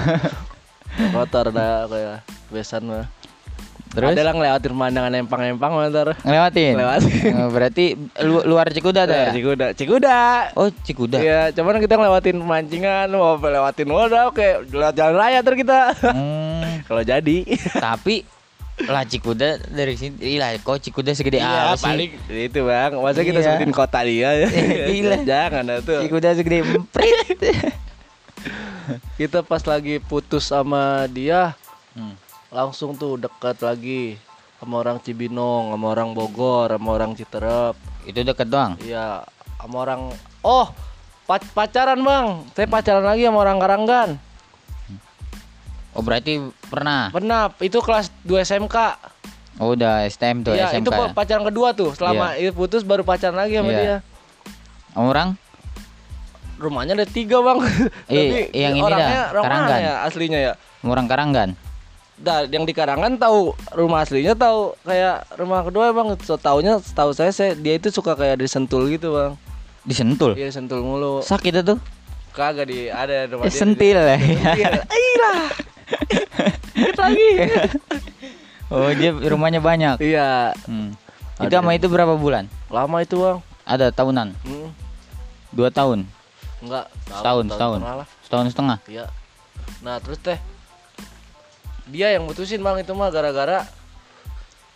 Naik 0.91 1.11
motor 1.11 1.45
dah 1.49 1.73
kayak 1.87 2.17
biasanya 2.49 2.85
mah 2.85 3.05
Terus 3.91 4.07
ada 4.09 4.21
lah 4.21 4.33
ngelewatin 4.33 4.71
pemandangan 4.71 5.11
empang-empang 5.17 5.71
motor 5.73 6.07
ngelewatin. 6.17 6.73
Ngelewatin. 6.73 7.31
Oh, 7.37 7.49
Berarti 7.49 7.85
lu- 8.21 8.45
luar 8.45 8.67
Cikuda 8.67 9.03
tuh 9.03 9.13
ya? 9.13 9.29
Cikuda 9.29 9.65
Cikuda 9.73 10.17
Oh, 10.53 10.71
Cikuda. 10.71 11.17
Iya, 11.17 11.41
cuman 11.51 11.77
kita 11.77 11.93
ngelewatin 11.93 12.35
pemancingan, 12.37 13.07
mau 13.09 13.35
lewatin 13.35 13.85
modal 13.85 14.31
kayak 14.31 14.67
lewat 14.67 14.93
jalan 14.93 15.15
raya 15.15 15.37
ntar 15.39 15.53
kita. 15.53 15.79
Hmm, 16.01 16.63
Kalau 16.87 17.03
jadi. 17.03 17.37
tapi 17.83 18.23
lah 18.81 19.03
Cikuda 19.03 19.61
dari 19.67 19.93
sini 19.93 20.35
lah 20.35 20.55
kok 20.55 20.79
Cikuda 20.79 21.11
segede 21.11 21.37
Iya, 21.37 21.51
apa 21.67 21.75
sih? 21.75 21.85
paling 21.85 22.11
itu 22.31 22.59
bang. 22.63 22.91
Masa 22.95 23.21
kita 23.21 23.37
Iya. 23.37 23.45
sebutin 23.51 23.71
kota 23.71 23.99
dia 24.01 24.29
ya? 24.37 24.47
Gila. 24.87 25.17
Jangan 25.21 25.63
itu. 25.75 25.93
Cikuda 26.01 26.29
segede 26.33 26.57
emprit. 26.63 27.37
Kita 29.13 29.39
pas 29.41 29.61
lagi 29.61 29.99
putus 29.99 30.47
sama 30.47 31.05
dia, 31.07 31.53
Hmm. 31.91 32.15
Langsung 32.51 32.93
tuh 32.93 33.15
dekat 33.17 33.57
lagi 33.59 34.19
sama 34.59 34.77
orang 34.77 34.99
Cibinong, 34.99 35.71
sama 35.71 35.85
orang 35.89 36.11
Bogor, 36.11 36.69
sama 36.69 36.89
orang 36.91 37.15
Citerep. 37.15 37.73
Itu 38.03 38.21
deket 38.21 38.45
doang. 38.45 38.75
Iya, 38.77 39.23
sama 39.57 39.75
orang 39.79 40.01
Oh, 40.41 40.67
pac- 41.23 41.47
pacaran 41.51 41.97
bang. 41.97 42.27
Saya 42.51 42.67
pacaran 42.67 43.01
lagi 43.01 43.23
sama 43.23 43.39
orang 43.39 43.57
Karanggan. 43.57 44.09
Oh, 45.91 46.01
berarti 46.01 46.39
pernah. 46.65 47.11
Pernah, 47.11 47.51
itu 47.59 47.77
kelas 47.77 48.09
2 48.21 48.41
SMK. 48.41 48.77
Oh, 49.59 49.75
udah 49.75 50.07
STM 50.07 50.41
tuh 50.41 50.55
Iya, 50.55 50.71
SMK. 50.71 50.81
itu 50.81 50.89
ya? 50.89 50.97
pa- 50.97 51.13
pacaran 51.13 51.43
kedua 51.43 51.71
tuh. 51.71 51.91
Selama 51.93 52.33
itu 52.33 52.51
putus 52.51 52.81
baru 52.81 53.03
pacaran 53.03 53.37
lagi 53.37 53.55
sama 53.55 53.69
Iya. 53.69 53.79
dia. 53.79 53.97
Orang? 54.93 55.35
Rumahnya 56.57 56.93
ada 56.95 57.05
tiga 57.05 57.39
bang. 57.39 57.57
Iya, 58.09 58.49
yang 58.51 58.73
ini 58.75 58.81
orangnya 58.81 59.21
dah, 59.29 59.41
Karanggan. 59.41 59.79
ya 59.79 59.93
aslinya 60.03 60.39
ya. 60.39 60.53
Orang 60.81 61.05
Karanggan. 61.05 61.49
Dah, 62.21 62.45
yang 62.45 62.63
di 62.63 62.71
Karangan 62.71 63.17
tahu 63.17 63.51
rumah 63.73 64.05
aslinya 64.05 64.37
tahu 64.37 64.77
kayak 64.81 65.25
rumah 65.35 65.65
kedua 65.65 65.89
bang. 65.89 66.13
So 66.21 66.37
taunya 66.37 66.77
setahu 66.77 67.11
saya, 67.11 67.33
saya 67.33 67.57
dia 67.57 67.75
itu 67.75 67.89
suka 67.89 68.13
kayak 68.13 68.37
di 68.37 68.45
Sentul 68.45 68.87
gitu 68.87 69.11
bang. 69.11 69.33
Disentul. 69.81 70.37
Iya 70.37 70.53
Sentul 70.53 70.85
mulu. 70.85 71.25
Sakit 71.25 71.65
itu? 71.65 71.75
Kagak 72.31 72.69
di 72.69 72.87
ada 72.87 73.25
rumah 73.25 73.43
Eh, 73.43 73.51
dia. 73.51 73.57
sentil 73.57 73.97
ya. 73.97 74.17
Iya. 75.01 75.33
Lagi. 76.95 77.29
Oh, 78.71 78.87
dia 78.95 79.11
rumahnya 79.11 79.59
banyak. 79.59 79.99
Iya. 79.99 80.55
Hmm. 80.63 80.95
Ada. 81.35 81.43
Itu 81.43 81.55
sama 81.59 81.75
itu 81.75 81.91
berapa 81.91 82.15
bulan? 82.15 82.47
Lama 82.71 83.03
itu 83.03 83.19
bang. 83.19 83.43
Ada 83.67 83.91
tahunan. 83.91 84.31
Hmm. 84.47 84.71
Dua 85.51 85.67
tahun. 85.67 86.07
Enggak. 86.63 86.87
Setahun, 87.03 87.45
setahun. 87.51 87.79
setengah 87.83 87.95
lah. 87.99 88.07
Setahun 88.23 88.45
setengah. 88.47 88.77
Iya. 88.87 89.05
Nah 89.83 89.99
terus 89.99 90.23
teh 90.23 90.39
dia 91.91 92.07
yang 92.09 92.23
mutusin 92.23 92.57
bang 92.57 92.79
itu 92.79 92.91
mah 92.91 93.11
gara-gara 93.11 93.67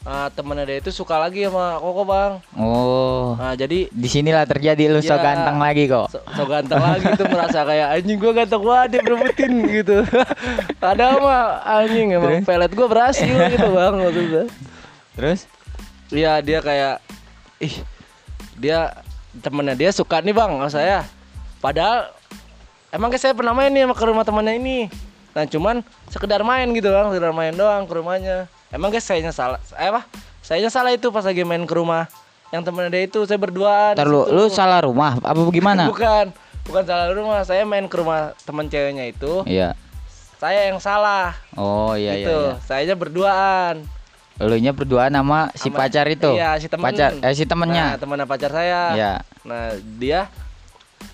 ah, 0.03 0.27
temennya 0.29 0.67
dia 0.67 0.77
itu 0.77 0.91
suka 0.91 1.15
lagi 1.15 1.47
sama 1.47 1.79
Koko 1.79 2.03
bang. 2.03 2.31
Oh. 2.53 3.33
Nah 3.35 3.55
jadi 3.55 3.89
Di 3.89 4.05
sinilah 4.05 4.45
terjadi 4.45 4.85
lu 4.87 4.99
so 4.99 5.11
Iya. 5.11 5.17
ganteng 5.17 5.57
lagi 5.57 5.87
kok. 5.87 6.11
so, 6.11 6.19
so 6.29 6.43
ganteng 6.43 6.77
lagi 6.77 7.07
tuh 7.15 7.25
merasa 7.25 7.63
kayak 7.63 7.87
anjing 7.95 8.17
gua 8.17 8.31
ganteng 8.35 8.61
banget 8.61 8.87
dia 8.91 9.01
berebutin 9.01 9.51
gitu. 9.81 9.97
Ada 10.77 11.17
mah 11.17 11.41
anjing 11.63 12.07
emang 12.11 12.37
Terus? 12.37 12.45
pelet 12.45 12.71
gua 12.71 12.87
berhasil 12.87 13.25
gitu 13.49 13.67
bang 13.71 13.93
maksudnya. 13.95 14.43
Terus? 15.15 15.39
Iya 16.11 16.37
dia 16.39 16.59
kayak 16.61 16.95
ih 17.57 17.75
dia 18.55 18.93
temennya 19.35 19.73
dia 19.73 19.89
suka 19.89 20.21
nih 20.21 20.31
bang 20.31 20.51
sama 20.53 20.69
saya. 20.69 20.99
Padahal 21.57 22.13
emang 22.91 23.09
kayak 23.09 23.23
saya 23.23 23.33
pernah 23.33 23.51
main 23.51 23.67
nih 23.67 23.83
sama 23.83 23.95
ke 23.95 24.05
rumah 24.05 24.21
temannya 24.21 24.53
ini. 24.55 24.79
Nah 25.35 25.43
cuman 25.43 25.83
sekedar 26.07 26.41
main 26.41 26.71
gitu 26.71 26.87
bang, 26.87 27.11
sekedar 27.11 27.35
main 27.35 27.51
doang 27.51 27.83
ke 27.83 27.93
rumahnya. 27.93 28.47
Emang 28.71 28.87
guys 28.89 29.03
sayanya 29.03 29.35
salah, 29.35 29.59
eh 29.75 29.91
apa? 29.91 30.07
Sayanya 30.39 30.71
salah 30.71 30.95
itu 30.95 31.11
pas 31.11 31.27
lagi 31.27 31.43
main 31.43 31.67
ke 31.67 31.75
rumah 31.75 32.07
yang 32.55 32.63
temennya 32.63 32.89
dia 32.95 33.03
itu 33.03 33.19
saya 33.27 33.35
berduaan. 33.35 33.99
Ntar 33.99 34.07
di 34.07 34.15
lu, 34.31 34.47
salah 34.47 34.79
rumah 34.87 35.19
apa 35.19 35.35
gimana? 35.51 35.87
Bukan, 35.91 36.31
bukan 36.63 36.83
salah 36.87 37.11
rumah. 37.11 37.43
Saya 37.43 37.67
main 37.67 37.85
ke 37.91 37.95
rumah 37.99 38.31
teman 38.47 38.71
ceweknya 38.71 39.11
itu. 39.11 39.43
Iya. 39.43 39.75
Saya 40.39 40.71
yang 40.71 40.79
salah. 40.79 41.35
Oh 41.59 41.95
iya 41.99 42.15
iya. 42.15 42.23
gitu. 42.23 42.39
iya. 42.39 42.53
Sayanya 42.63 42.95
berduaan. 42.95 43.75
Lu 44.35 44.55
nya 44.59 44.75
berdua 44.75 45.07
nama 45.07 45.47
si 45.55 45.71
Sama- 45.71 45.87
pacar 45.87 46.05
itu. 46.11 46.31
Iya, 46.35 46.59
si 46.59 46.67
temen. 46.67 46.83
Pacar 46.83 47.11
eh 47.23 47.33
si 47.35 47.43
Nah, 47.43 47.49
temennya. 47.55 47.85
temannya 47.95 48.27
pacar 48.27 48.51
saya. 48.51 48.81
Iya. 48.91 49.13
Nah, 49.47 49.79
dia 49.95 50.27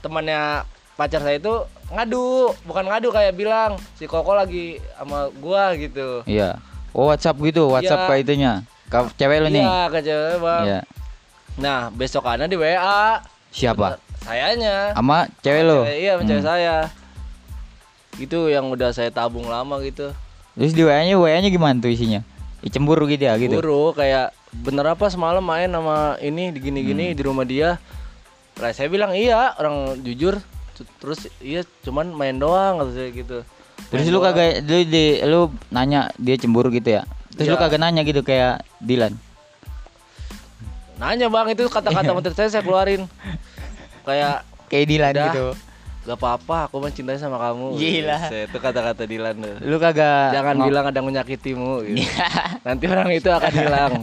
temannya 0.02 0.66
pacar 1.02 1.26
saya 1.26 1.42
itu 1.42 1.54
ngadu, 1.90 2.54
bukan 2.64 2.86
ngadu 2.86 3.10
kayak 3.10 3.34
bilang 3.34 3.74
si 3.98 4.06
Koko 4.06 4.38
lagi 4.38 4.78
sama 4.94 5.34
gua 5.42 5.74
gitu. 5.74 6.22
Iya. 6.30 6.62
Oh 6.94 7.10
WhatsApp 7.10 7.42
gitu, 7.42 7.74
WhatsApp 7.74 8.06
Iya. 8.06 8.10
ke 8.10 8.14
itunya. 8.22 8.54
Ke 8.86 8.98
cewek 9.18 9.38
lu 9.42 9.50
nih. 9.50 9.64
Iya, 9.66 9.82
ke 9.90 10.00
cewek, 10.04 10.36
Bang. 10.38 10.64
Iya. 10.68 10.80
Nah, 11.58 11.80
besokannya 11.90 12.46
di 12.46 12.56
WA 12.60 13.20
Siapa? 13.50 13.98
sayanya. 14.22 14.94
Sama 14.94 15.26
cewek 15.42 15.64
lu. 15.66 15.82
Cewek- 15.84 16.00
Iya, 16.00 16.12
sama 16.14 16.24
cewek 16.30 16.44
Hmm. 16.46 16.52
saya. 16.54 16.76
Itu 18.20 18.52
yang 18.52 18.68
udah 18.70 18.92
saya 18.92 19.10
tabung 19.10 19.48
lama 19.48 19.80
gitu. 19.82 20.12
Terus 20.54 20.76
di 20.76 20.84
WA-nya 20.84 21.16
WA-nya 21.16 21.48
gimana 21.48 21.80
tuh 21.80 21.90
isinya? 21.90 22.22
Cemburu 22.62 23.10
gitu 23.10 23.26
ya 23.26 23.34
gitu. 23.42 23.58
Buru 23.58 23.96
kayak 23.98 24.36
bener 24.54 24.86
apa 24.94 25.10
semalam 25.10 25.42
main 25.42 25.72
sama 25.72 26.20
ini 26.22 26.52
Hmm. 26.52 26.54
digini-gini 26.54 27.16
di 27.18 27.22
rumah 27.24 27.48
dia. 27.48 27.80
Lah 28.60 28.70
saya 28.76 28.92
bilang 28.92 29.16
iya, 29.16 29.56
orang 29.58 29.98
jujur. 30.04 30.38
Terus 30.98 31.20
iya 31.38 31.62
cuman 31.82 32.10
main 32.10 32.36
doang 32.36 32.80
kata 32.80 33.10
gitu. 33.10 33.38
Terus 33.88 34.02
Main 34.02 34.08
lu 34.08 34.18
doang. 34.18 34.32
kagak 34.32 34.62
lu 34.62 34.78
di 34.84 35.06
lu 35.22 35.40
nanya 35.68 36.10
dia 36.16 36.36
cemburu 36.36 36.70
gitu 36.70 36.90
ya. 36.92 37.04
Terus 37.32 37.48
lu 37.48 37.56
Iya. 37.56 37.62
kagak 37.62 37.80
nanya 37.80 38.02
gitu 38.02 38.22
kayak 38.22 38.62
Dilan. 38.78 39.14
Nanya 40.96 41.28
bang 41.28 41.48
itu 41.50 41.66
kata-kata 41.66 42.12
menteri 42.12 42.32
saya 42.32 42.46
saya 42.48 42.62
keluarin 42.62 43.10
Kayak 44.02 44.46
Kayak 44.68 44.86
Dilan 44.88 45.12
Udah. 45.12 45.26
gitu. 45.28 45.48
gak 46.02 46.14
apa-apa 46.16 46.66
aku 46.66 46.78
mencintai 46.80 47.14
sama 47.16 47.38
kamu 47.38 47.74
Gila. 47.76 48.18
Saya- 48.24 48.46
Itu 48.46 48.58
kata-kata 48.58 49.06
Dilan 49.06 49.34
tuh 49.36 49.54
Lu 49.62 49.78
kagak 49.78 50.30
Jangan 50.32 50.54
ngom- 50.56 50.68
bilang 50.68 50.86
ada 50.86 50.94
yang 50.96 51.08
menyakitimu 51.08 51.72
gitu. 51.84 52.06
Nanti 52.62 52.86
orang 52.86 53.10
itu 53.12 53.30
akan 53.30 53.52
hilang 53.52 53.94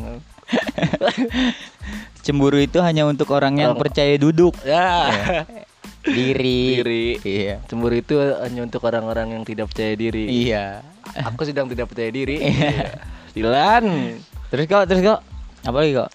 cemburu 2.25 2.59
itu 2.59 2.79
hanya 2.79 3.03
untuk 3.05 3.31
orang 3.31 3.55
yang 3.57 3.73
Orang- 3.73 3.83
percaya 3.83 4.15
duduk 4.15 4.55
Ya 4.63 5.11
diri. 6.03 6.61
Diri 6.77 7.07
Iya. 7.21 7.57
Cemburu 7.65 7.95
itu 7.95 8.15
hanya 8.15 8.61
untuk 8.61 8.83
orang-orang 8.83 9.33
yang 9.33 9.43
tidak 9.43 9.69
percaya 9.69 9.93
diri 9.93 10.25
Iya. 10.27 10.83
Aku 11.27 11.43
sedang 11.43 11.67
tidak 11.67 11.89
percaya 11.89 12.09
diri 12.09 12.39
Iya. 12.39 13.03
Dilan 13.33 13.85
Terus 14.49 14.65
kok, 14.65 14.85
terus 14.85 15.03
kok, 15.03 15.21
apa 15.61 15.77
lagi 15.77 15.93
kok? 15.95 16.11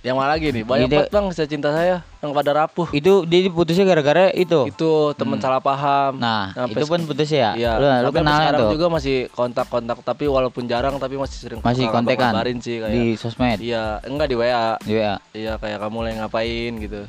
Yang 0.00 0.16
mana 0.16 0.30
lagi 0.30 0.46
nih? 0.48 0.62
Banyak 0.62 0.86
banget 0.86 1.10
bang 1.10 1.26
saya 1.30 1.48
cinta 1.50 1.68
saya 1.68 1.98
Yang 2.22 2.30
pada 2.32 2.50
rapuh 2.54 2.86
Itu 2.90 3.26
dia 3.26 3.50
putusnya 3.50 3.82
gara-gara 3.82 4.30
itu. 4.30 4.62
Itu 4.64 4.90
teman 5.12 5.36
salah 5.36 5.58
paham. 5.58 6.16
Nah, 6.16 6.54
Sampai 6.54 6.78
itu 6.78 6.86
pun 6.86 7.00
putus 7.02 7.26
ya. 7.26 7.58
Iya, 7.58 7.74
Lu, 7.74 7.86
lu 8.06 8.10
kenalnya 8.14 8.54
sekarang 8.54 8.60
tuh. 8.62 8.70
juga 8.72 8.86
masih 8.88 9.16
kontak-kontak 9.28 9.98
tapi 10.00 10.24
walaupun 10.24 10.62
jarang 10.64 10.94
tapi 10.96 11.18
masih 11.18 11.36
sering 11.36 11.58
Masih 11.58 11.90
kontekan 11.90 12.30
sih 12.56 12.78
kayak 12.78 12.94
di 12.94 13.04
sosmed. 13.14 13.58
iya 13.58 13.98
enggak 14.02 14.30
di 14.30 14.36
WA 14.36 14.78
Di 14.80 14.94
WA. 14.94 15.18
iya 15.34 15.58
kayak 15.58 15.78
kamu 15.80 15.98
lagi 16.00 16.16
ngapain 16.16 16.72
gitu 16.78 17.00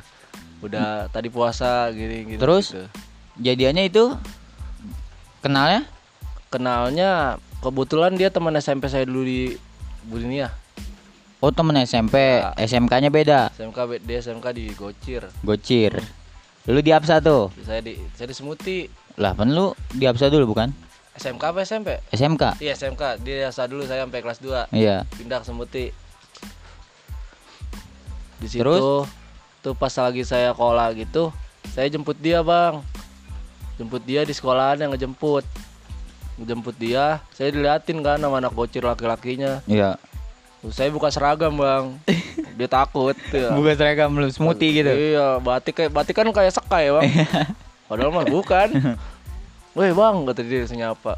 udah 0.60 1.06
tadi 1.08 1.28
puasa 1.28 1.88
gini 1.90 2.26
gitu 2.28 2.40
Terus? 2.40 2.66
gitu. 2.70 2.84
Jadiannya 3.38 3.84
itu 3.84 4.14
kenalnya? 5.38 5.86
kenalnya 6.48 7.10
kebetulan 7.60 8.14
dia 8.14 8.28
teman 8.28 8.56
SMP 8.56 8.86
saya 8.86 9.04
dulu 9.04 9.22
di 9.22 9.54
Budinia 10.02 10.50
Oh, 11.38 11.54
temen 11.54 11.70
SMP, 11.78 12.42
Ya. 12.42 12.50
SMK-nya 12.58 13.08
beda. 13.08 13.54
SMK 13.54 14.02
dia 14.02 14.18
SMK 14.18 14.46
di 14.50 14.74
Gocir 14.74 15.22
Gocir. 15.38 15.94
Lu 16.66 16.82
di 16.82 16.90
Apsa 16.90 17.22
tuh. 17.22 17.54
saya 17.62 17.78
di 17.78 17.94
saya 18.12 18.26
di 18.26 18.34
Semuti 18.34 18.78
Lah, 19.14 19.32
kan 19.32 19.46
lu 19.46 19.70
di 19.88 20.02
Apsa 20.02 20.26
dulu 20.26 20.50
bukan? 20.50 20.74
SMK 21.14 21.42
apa 21.44 21.62
SMP 21.62 22.02
SMK. 22.10 22.58
iya 22.58 22.74
SMK 22.74 23.22
dia 23.22 23.46
asa 23.46 23.64
dulu 23.64 23.82
saya 23.82 24.02
sampai 24.02 24.18
kelas 24.18 24.38
2 24.38 24.70
Iya. 24.72 25.06
pindah 25.12 25.38
ke 25.38 25.46
Semuti 25.46 25.84
di 28.36 28.46
situ 28.48 28.58
Terus? 28.58 28.82
Tuh 29.60 29.74
pas 29.74 29.90
lagi 29.90 30.22
saya 30.22 30.54
sekolah 30.54 30.94
gitu 30.94 31.34
saya 31.74 31.90
jemput 31.90 32.16
dia 32.18 32.40
bang 32.42 32.80
jemput 33.78 34.02
dia 34.02 34.26
di 34.26 34.34
sekolahan 34.34 34.78
yang 34.78 34.90
ngejemput 34.94 35.44
ngejemput 36.38 36.76
dia 36.78 37.18
saya 37.34 37.50
diliatin 37.50 37.98
kan 38.02 38.18
sama 38.18 38.38
anak 38.38 38.54
bocil 38.54 38.86
laki-lakinya 38.86 39.62
Iya. 39.66 39.98
Saya 40.74 40.90
buka 40.90 41.10
seragam 41.14 41.54
bang 41.54 41.94
dia 42.58 42.66
takut 42.66 43.14
ya. 43.30 43.54
Buka 43.54 43.78
seragam 43.78 44.10
lu 44.18 44.26
smoothie 44.26 44.82
gitu. 44.82 44.90
Iya, 44.90 45.38
batik 45.38 45.78
kayak 45.78 45.94
batik 45.94 46.14
kan 46.18 46.26
kayak 46.34 46.50
sekai 46.50 46.90
ya 46.90 46.98
bang. 46.98 47.06
Padahal 47.86 48.10
mah 48.10 48.26
bukan. 48.26 48.68
Woi 49.78 49.94
bang, 49.94 50.16
kata 50.26 50.42
dia 50.42 50.66
senyapa. 50.66 51.14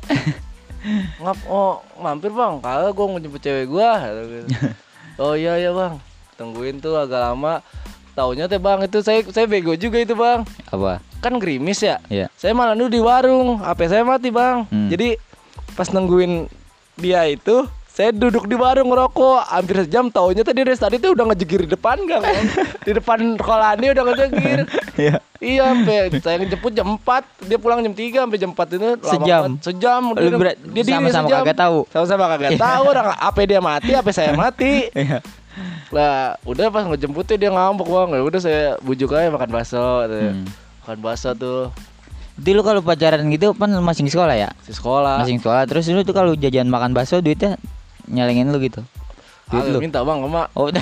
Ngap, 1.24 1.38
oh 1.48 1.80
mampir 1.96 2.28
bang, 2.28 2.60
kagak 2.60 2.92
gue 2.92 3.06
mau 3.08 3.20
jemput 3.20 3.40
cewek 3.40 3.68
gitu. 3.68 4.48
oh 5.20 5.32
iya 5.36 5.56
iya 5.56 5.72
bang, 5.72 5.96
tungguin 6.36 6.76
tuh 6.80 6.96
agak 6.96 7.20
lama. 7.20 7.64
Taunya 8.20 8.44
teh 8.52 8.60
bang 8.60 8.84
itu 8.84 9.00
saya 9.00 9.24
saya 9.32 9.48
bego 9.48 9.72
juga 9.80 9.96
itu 9.96 10.12
bang. 10.12 10.44
Apa? 10.68 11.00
Kan 11.24 11.40
gerimis 11.40 11.80
ya. 11.80 11.96
Iya. 12.12 12.28
Saya 12.36 12.52
malah 12.52 12.76
dulu 12.76 12.92
di 12.92 13.00
warung, 13.00 13.64
HP 13.64 13.80
saya 13.88 14.04
mati 14.04 14.28
bang. 14.28 14.68
Hmm. 14.68 14.92
Jadi 14.92 15.16
pas 15.72 15.88
nungguin 15.88 16.44
dia 17.00 17.24
itu, 17.32 17.64
saya 17.88 18.12
duduk 18.12 18.44
di 18.44 18.60
warung 18.60 18.92
ngerokok 18.92 19.48
hampir 19.48 19.88
sejam. 19.88 20.12
Taunya 20.12 20.44
tadi 20.44 20.68
dari 20.68 20.76
tadi 20.76 21.00
tuh 21.00 21.16
udah 21.16 21.32
ngejegir 21.32 21.64
di 21.64 21.72
depan 21.72 21.96
gang, 22.04 22.20
Bang. 22.20 22.44
di 22.86 22.92
depan 22.92 23.18
sekolahan 23.40 23.76
dia 23.80 23.90
udah 23.96 24.04
ngejegir. 24.12 24.60
Iya. 25.00 25.16
iya, 25.40 25.62
sampai 25.72 26.12
saya 26.20 26.36
ngejemput 26.44 26.72
jam 26.76 27.00
4 27.00 27.48
dia 27.48 27.56
pulang 27.56 27.80
jam 27.80 27.96
3 27.96 28.20
sampai 28.20 28.36
jam 28.36 28.50
4 28.52 28.68
itu 28.68 28.88
Sejam? 29.00 29.40
banget. 29.48 29.50
Sejam. 29.64 30.02
Lu 30.12 30.28
Dia, 30.28 30.36
berat- 30.36 30.60
dia 30.60 30.82
sama-sama 30.84 31.28
kagak 31.40 31.56
tahu. 31.56 31.78
Sama-sama 31.88 32.24
kagak 32.36 32.60
tahu. 32.60 32.82
Orang 32.84 33.08
HP 33.16 33.38
dia 33.48 33.60
mati, 33.64 33.90
HP 33.96 34.08
saya 34.12 34.36
mati. 34.36 34.92
Lah, 35.90 36.38
udah 36.46 36.66
pas 36.70 36.84
ngejemputnya 36.86 37.36
dia 37.36 37.50
ngambek 37.50 37.86
bang. 37.86 38.08
Ya 38.14 38.22
udah 38.22 38.40
saya 38.40 38.62
bujuk 38.80 39.10
aja 39.12 39.30
makan 39.30 39.50
bakso. 39.50 40.06
tuh. 40.06 40.20
Hmm. 40.32 40.46
Makan 40.86 40.98
bakso 41.02 41.30
tuh 41.34 41.70
Jadi 42.40 42.56
lu 42.56 42.64
kalau 42.64 42.80
pacaran 42.80 43.20
gitu 43.28 43.52
kan 43.52 43.68
masih 43.84 44.00
di 44.00 44.08
sekolah 44.08 44.32
ya? 44.32 44.48
di 44.64 44.72
sekolah. 44.72 45.20
Masih 45.20 45.36
di 45.36 45.42
sekolah. 45.44 45.62
Terus 45.68 45.84
lu 45.92 46.00
tuh 46.02 46.16
kalau 46.16 46.32
jajan 46.32 46.72
makan 46.72 46.96
bakso 46.96 47.20
duitnya 47.20 47.60
nyalengin 48.08 48.48
lu 48.48 48.56
gitu. 48.64 48.80
Duit 49.52 49.60
Agak 49.60 49.74
lu. 49.76 49.78
minta 49.84 50.00
bang 50.00 50.18
emak. 50.24 50.46
Oh, 50.56 50.72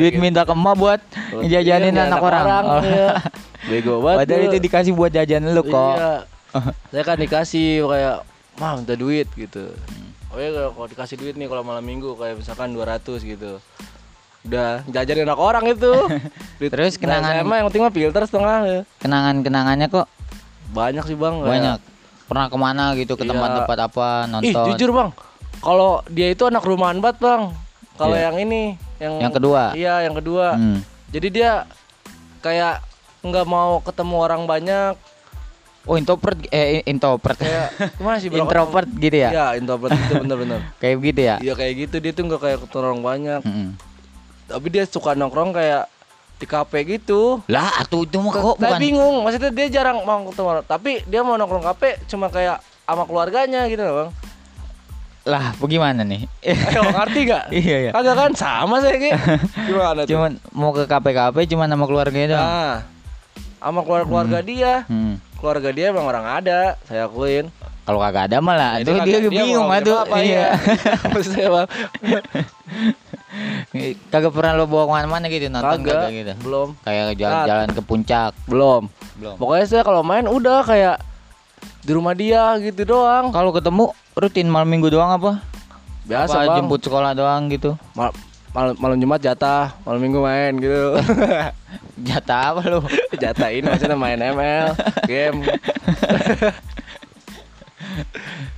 duit 0.00 0.14
minta 0.18 0.44
ke 0.44 0.52
emak 0.52 0.74
buat 0.76 1.00
ngejajanin 1.32 1.94
Iya, 1.96 2.02
anak, 2.10 2.20
orang. 2.20 2.44
Oh. 2.44 2.82
iya. 2.84 3.08
Bego 3.70 4.04
banget. 4.04 4.18
Padahal 4.26 4.40
lu. 4.40 4.48
itu 4.52 4.58
dikasih 4.60 4.92
buat 4.92 5.10
jajan 5.14 5.42
lu 5.48 5.62
kok. 5.64 5.96
Iya. 5.96 6.14
Saya 6.92 7.02
kan 7.02 7.16
dikasih 7.18 7.66
kayak, 7.88 8.16
"Mah, 8.60 8.72
minta 8.76 8.94
duit." 8.94 9.26
gitu. 9.32 9.72
Oh 10.34 10.40
ya 10.40 10.50
kalau 10.68 10.88
dikasih 10.90 11.14
duit 11.14 11.34
nih 11.34 11.46
kalau 11.46 11.62
malam 11.62 11.80
minggu 11.80 12.18
kayak 12.18 12.34
misalkan 12.36 12.74
200 12.74 12.98
gitu. 13.22 13.62
Udah 14.42 14.82
jajanin 14.84 15.24
anak 15.24 15.38
orang 15.38 15.64
itu. 15.68 15.92
Terus 16.60 16.98
Nah, 16.98 17.22
kenangan- 17.22 17.32
saya 17.32 17.42
mah 17.44 17.56
yang 17.56 17.66
penting 17.70 17.82
mah 17.82 17.94
filter 17.94 18.22
setengah 18.24 18.56
ya. 18.64 18.80
Kenangan-kenangannya 18.98 19.86
kok 19.88 20.06
Banyak 20.68 21.04
sih, 21.06 21.14
Bang. 21.14 21.38
banyak. 21.38 21.78
Pernah 22.26 22.50
ke 22.50 22.56
mana 22.56 22.84
gitu 22.94 23.14
ke 23.14 23.22
Iya. 23.22 23.30
tempat-tempat 23.30 23.78
apa 23.80 24.06
nonton? 24.26 24.50
Ih, 24.50 24.74
jujur, 24.74 24.90
Bang. 24.90 25.14
Kalau 25.60 26.02
dia 26.10 26.28
itu 26.28 26.42
anak 26.42 26.66
rumahan 26.66 26.98
banget, 26.98 27.22
Bang. 27.22 27.54
Kalau 27.94 28.12
Iya. 28.12 28.26
yang 28.26 28.36
ini, 28.42 28.62
yang 28.98 29.14
Yang 29.22 29.32
kedua? 29.38 29.62
Iya, 29.70 29.94
yang 30.02 30.18
kedua. 30.18 30.58
Hmm. 30.58 30.82
Jadi 31.08 31.28
dia 31.30 31.62
kayak 32.40 32.82
nggak 33.22 33.46
mau 33.46 33.78
ketemu 33.80 34.16
orang 34.18 34.42
banyak 34.44 34.98
Oh 35.84 36.00
introvert 36.00 36.40
eh 36.48 36.80
introvert 36.88 37.36
kayak 37.36 37.68
gimana 38.00 38.16
sih 38.16 38.32
Bro? 38.32 38.48
introvert 38.48 38.88
gitu 38.96 39.16
ya? 39.20 39.30
Iya, 39.30 39.46
introvert 39.60 39.92
itu 39.92 40.14
bener-bener. 40.16 40.60
Kayak 40.80 40.94
gitu 41.04 41.20
ya? 41.20 41.36
Iya 41.44 41.52
kayak 41.52 41.74
gitu 41.76 41.96
dia 42.00 42.12
tuh 42.16 42.24
nggak 42.24 42.40
kayak 42.40 42.58
ketemu 42.64 42.80
orang 42.80 43.00
banyak. 43.04 43.40
Mm-mm. 43.44 43.68
Tapi 44.48 44.66
dia 44.72 44.84
suka 44.88 45.12
nongkrong 45.12 45.52
kayak 45.52 45.84
di 46.34 46.46
kafe 46.48 46.84
gitu. 46.84 47.40
Lah, 47.46 47.80
atuh 47.80 48.04
itu 48.04 48.16
mah 48.16 48.32
kok 48.32 48.56
Saya 48.58 48.76
bukan. 48.76 48.80
bingung, 48.80 49.14
maksudnya 49.22 49.50
dia 49.52 49.66
jarang 49.70 50.02
mau 50.02 50.24
ketemu. 50.28 50.64
Tapi 50.64 50.92
dia 51.04 51.20
mau 51.20 51.36
nongkrong 51.36 51.64
kafe 51.64 52.00
cuma 52.08 52.28
kayak 52.28 52.58
sama 52.84 53.04
keluarganya 53.04 53.64
gitu 53.68 53.80
loh, 53.80 53.94
Bang. 53.96 54.10
Lah, 55.24 55.56
bagaimana 55.56 56.04
nih? 56.04 56.28
Ayo 56.44 56.84
ngerti 56.84 57.20
gak? 57.24 57.44
Iya, 57.64 57.76
iya. 57.88 57.90
Kagak 57.96 58.16
kan 58.18 58.32
sama 58.36 58.84
saya 58.84 59.00
kayak. 59.00 59.16
Gimana 59.64 60.00
tuh? 60.04 60.10
Cuman 60.12 60.30
mau 60.52 60.72
ke 60.72 60.84
KPKP 60.84 61.36
cuman 61.56 61.68
sama 61.72 61.84
keluarganya 61.88 62.28
doang. 62.36 62.44
Nah, 62.44 62.74
sama 63.56 63.80
keluarga-keluarga 63.80 64.38
dia. 64.44 64.72
Hmm. 64.84 65.16
Keluarga 65.36 65.68
dia 65.70 65.84
emang 65.90 66.04
orang 66.04 66.24
ada, 66.24 66.60
saya 66.84 67.04
akuin. 67.04 67.48
Kalau 67.84 68.00
kagak 68.00 68.32
ada 68.32 68.38
malah, 68.40 68.80
itu 68.80 68.88
kagak- 68.88 69.04
dia, 69.04 69.18
bingung 69.28 69.68
aduh. 69.68 70.00
apa, 70.00 70.16
Iya. 70.18 70.56
Bang. 71.52 71.64
kagak 74.08 74.32
pernah 74.32 74.52
lo 74.54 74.64
bawa 74.64 74.82
ke 74.84 74.90
mana-mana 74.94 75.24
gitu 75.28 75.46
nonton 75.46 75.78
Kagak, 75.82 75.94
kagak 76.00 76.10
gitu. 76.10 76.32
belum. 76.40 76.68
Kayak 76.80 77.04
jalan-jalan 77.14 77.68
ke 77.68 77.80
puncak. 77.82 78.30
Belum. 78.46 78.82
Belum. 79.14 79.34
Pokoknya 79.36 79.64
saya 79.66 79.82
kalau 79.82 80.00
main 80.00 80.24
udah 80.24 80.62
kayak 80.62 80.96
di 81.84 81.90
rumah 81.92 82.14
dia 82.14 82.56
gitu 82.58 82.80
doang. 82.86 83.28
Kalau 83.28 83.50
ketemu 83.52 83.92
rutin 84.14 84.46
malam 84.48 84.66
minggu 84.66 84.88
doang 84.88 85.10
apa? 85.12 85.42
Biasa 86.04 86.36
apa 86.36 86.44
bang. 86.46 86.56
jemput 86.62 86.80
sekolah 86.80 87.10
doang 87.12 87.42
gitu. 87.48 87.76
Mal- 87.92 88.14
malam, 88.54 88.74
malam 88.78 88.96
Jumat 88.96 89.20
jatah, 89.20 89.74
malam 89.82 90.00
Minggu 90.00 90.22
main 90.22 90.52
gitu. 90.56 90.94
Jatah 92.08 92.54
apa 92.54 92.62
lu? 92.66 92.80
jatah 93.22 93.50
ini 93.50 93.66
maksudnya 93.66 93.98
main 93.98 94.18
ML, 94.18 94.74
game. 95.06 95.42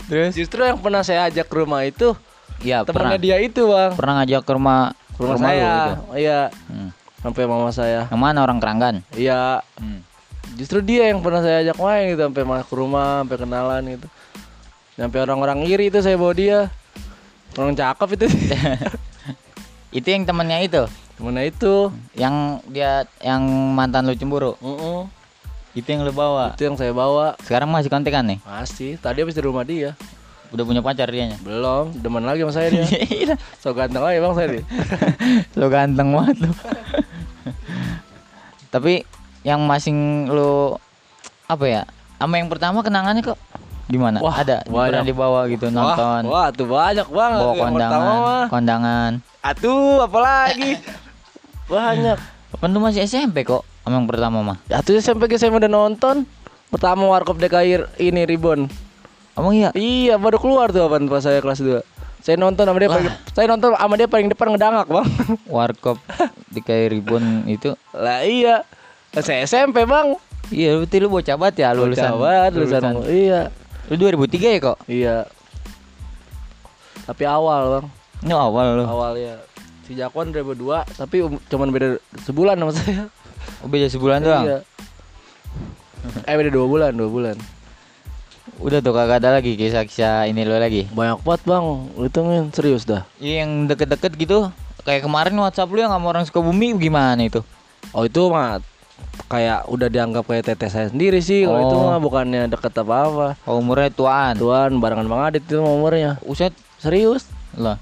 Terus? 0.09 0.33
Justru 0.37 0.63
yang 0.63 0.79
pernah 0.79 1.03
saya 1.03 1.27
ajak 1.29 1.47
ke 1.49 1.57
rumah 1.57 1.83
itu 1.85 2.15
Iya, 2.65 2.89
pernah. 2.89 3.21
dia 3.21 3.37
itu 3.37 3.69
bang. 3.69 3.93
Pernah 3.93 4.15
ngajak 4.25 4.43
ke 4.49 4.53
rumah 4.57 4.97
Ke 5.13 5.21
rumah, 5.21 5.37
lu 5.37 5.45
saya. 5.45 5.69
gitu. 5.69 5.93
Iya. 6.17 6.41
Hmm. 6.73 6.89
Sampai 7.21 7.43
mama 7.45 7.71
saya. 7.75 8.01
Yang 8.09 8.21
mana 8.23 8.39
orang 8.41 8.59
Keranggan? 8.63 8.97
Iya. 9.13 9.61
Hmm. 9.77 10.01
Justru 10.57 10.81
dia 10.81 11.13
yang 11.13 11.21
pernah 11.21 11.45
saya 11.45 11.61
ajak 11.69 11.77
main 11.77 12.17
gitu 12.17 12.23
sampai 12.25 12.43
ke 12.65 12.75
rumah, 12.75 13.21
sampai 13.21 13.37
kenalan 13.37 13.83
gitu. 13.93 14.07
Sampai 14.97 15.19
orang-orang 15.21 15.59
iri 15.69 15.93
itu 15.93 16.01
saya 16.01 16.17
bawa 16.17 16.33
dia. 16.33 16.73
Orang 17.61 17.77
cakep 17.77 18.09
itu. 18.17 18.27
Itu 19.91 20.07
yang 20.07 20.25
temennya 20.25 20.61
itu, 20.61 20.83
Mana 21.17 21.43
itu? 21.43 21.89
yang 22.13 22.61
dia 22.67 23.05
yang 23.21 23.41
mantan 23.73 24.05
lu 24.05 24.13
cemburu. 24.13 24.53
Mm-mm. 24.61 25.09
Itu 25.73 25.87
yang 25.87 26.03
lu 26.03 26.11
bawa. 26.11 26.57
Itu 26.57 26.65
yang 26.65 26.77
saya 26.77 26.91
bawa. 26.91 27.37
Sekarang 27.41 27.69
masih 27.69 27.89
kontekan 27.89 28.25
nih? 28.25 28.39
Masih. 28.43 28.97
Tadi 28.97 29.21
habis 29.21 29.33
di 29.33 29.43
rumah 29.45 29.63
dia. 29.63 29.93
Udah 30.49 30.63
punya 30.63 30.81
pacar 30.81 31.07
dianya. 31.07 31.37
Belum, 31.43 31.91
demen 31.93 32.23
lagi 32.23 32.41
sama 32.41 32.53
saya 32.55 32.69
dia. 32.71 32.85
Gila. 32.87 33.35
so 33.63 33.75
ganteng 33.75 34.01
lagi 34.01 34.19
bang 34.19 34.35
saya 34.35 34.47
nih. 34.53 34.65
lu 35.59 35.67
ganteng 35.69 36.09
banget 36.15 36.37
lu. 36.45 36.51
Tapi 38.75 39.03
yang 39.43 39.63
masing 39.65 40.29
lu 40.29 40.75
apa 41.47 41.65
ya? 41.65 41.83
Sama 42.17 42.35
yang 42.37 42.49
pertama 42.49 42.81
kenangannya 42.81 43.23
kok 43.23 43.39
gimana? 43.87 44.19
Wah, 44.19 44.43
Ada 44.43 44.67
banyak. 44.67 44.91
pernah 44.91 45.05
dibawa 45.05 45.41
gitu 45.47 45.67
nonton. 45.71 46.21
Wah, 46.27 46.31
wah 46.31 46.47
tuh 46.51 46.67
banyak 46.67 47.07
banget. 47.07 47.41
bawa 47.43 47.55
kondangan, 47.55 48.19
kondangan. 48.51 49.11
Atuh, 49.47 50.03
apalagi? 50.03 50.75
banyak. 51.71 52.19
Kan 52.57 52.71
lu 52.73 52.81
masih 52.83 53.07
SMP 53.07 53.47
kok 53.47 53.63
sama 53.87 54.03
yang 54.03 54.11
pertama 54.11 54.43
mah. 54.43 54.59
Atuh 54.67 54.99
sampai 54.99 55.31
ke 55.31 55.39
saya 55.39 55.55
udah 55.55 55.71
nonton. 55.71 56.27
Pertama 56.75 57.07
Warkop 57.07 57.39
DKI 57.39 58.03
ini 58.03 58.27
Ribbon. 58.27 58.67
Emang 59.39 59.55
iya? 59.55 59.71
Iya, 59.79 60.19
baru 60.19 60.43
keluar 60.43 60.75
tuh 60.75 60.91
apaan 60.91 61.07
pas 61.07 61.23
saya 61.23 61.39
kelas 61.39 61.63
2. 61.63 61.79
Saya 62.27 62.35
nonton 62.35 62.67
sama 62.67 62.83
dia 62.83 62.91
paling, 62.91 63.07
saya 63.31 63.47
nonton 63.47 63.79
sama 63.79 63.95
dia 63.95 64.11
paling 64.11 64.27
depan 64.27 64.51
ngedangak, 64.51 64.91
Bang. 64.91 65.07
Warkop 65.55 66.03
di 66.51 66.59
kayak 66.59 66.99
ribon 66.99 67.47
itu. 67.47 67.79
lah 67.95 68.27
iya. 68.27 68.67
Saya 69.15 69.47
SMP, 69.47 69.87
Bang. 69.87 70.19
Iya, 70.51 70.83
berarti 70.83 70.97
lu 70.99 71.07
bocah 71.07 71.37
banget 71.39 71.63
ya 71.63 71.71
lulusan. 71.71 72.11
Jawa, 72.11 72.51
lulusan. 72.51 72.83
Iya. 73.07 73.55
Lu 73.87 73.95
2003 73.95 74.35
ya 74.35 74.59
kok? 74.59 74.79
Iya. 74.91 75.17
Tapi 77.07 77.23
awal, 77.23 77.63
Bang. 77.79 77.87
Ini 78.21 78.33
awal 78.33 78.67
lu. 78.75 78.85
Awal 78.85 79.13
ya. 79.17 79.37
Si 79.85 79.95
Jakwan 79.95 80.31
2002, 80.31 80.83
tapi 80.97 81.17
um- 81.23 81.43
cuman 81.47 81.69
beda 81.71 81.89
sebulan 82.23 82.57
sama 82.57 82.73
saya. 82.73 83.03
Oh, 83.63 83.69
beda 83.69 83.87
sebulan 83.87 84.19
doang. 84.21 84.45
Iya. 84.45 84.59
Eh 86.23 86.35
beda 86.35 86.51
dua 86.51 86.67
bulan, 86.67 86.91
dua 86.93 87.07
bulan. 87.07 87.37
Udah 88.57 88.81
tuh 88.81 88.91
kagak 88.91 89.21
ada 89.21 89.37
lagi 89.37 89.55
kisah-kisah 89.55 90.27
ini 90.27 90.43
lo 90.43 90.57
lagi. 90.57 90.89
Banyak 90.89 91.21
banget 91.21 91.43
bang, 91.45 91.65
itu 92.01 92.19
men 92.21 92.45
serius 92.51 92.83
dah. 92.83 93.05
Iya, 93.19 93.45
yang 93.45 93.67
deket-deket 93.67 94.13
gitu. 94.17 94.49
Kayak 94.83 95.05
kemarin 95.05 95.35
WhatsApp 95.37 95.69
lu 95.69 95.79
yang 95.79 95.91
sama 95.91 96.07
orang 96.09 96.25
Sukabumi 96.25 96.73
gimana 96.75 97.19
itu? 97.21 97.43
Oh 97.91 98.03
itu 98.03 98.23
mah 98.27 98.63
kayak 99.27 99.67
udah 99.67 99.87
dianggap 99.87 100.25
kayak 100.25 100.47
teteh 100.47 100.71
saya 100.71 100.87
sendiri 100.89 101.19
sih. 101.19 101.43
Kalau 101.43 101.59
itu 101.61 101.77
Oh. 101.77 101.91
mah 101.91 101.99
bukannya 101.99 102.47
deket 102.49 102.73
apa 102.77 102.95
apa. 103.05 103.27
Oh, 103.45 103.59
umurnya 103.59 103.91
tuaan. 103.91 104.35
Tuan 104.35 104.79
barengan 104.79 105.07
Bang 105.07 105.23
Adit 105.23 105.43
itu 105.43 105.59
umurnya. 105.59 106.17
Uset 106.23 106.55
Serius? 106.79 107.27
lah. 107.55 107.79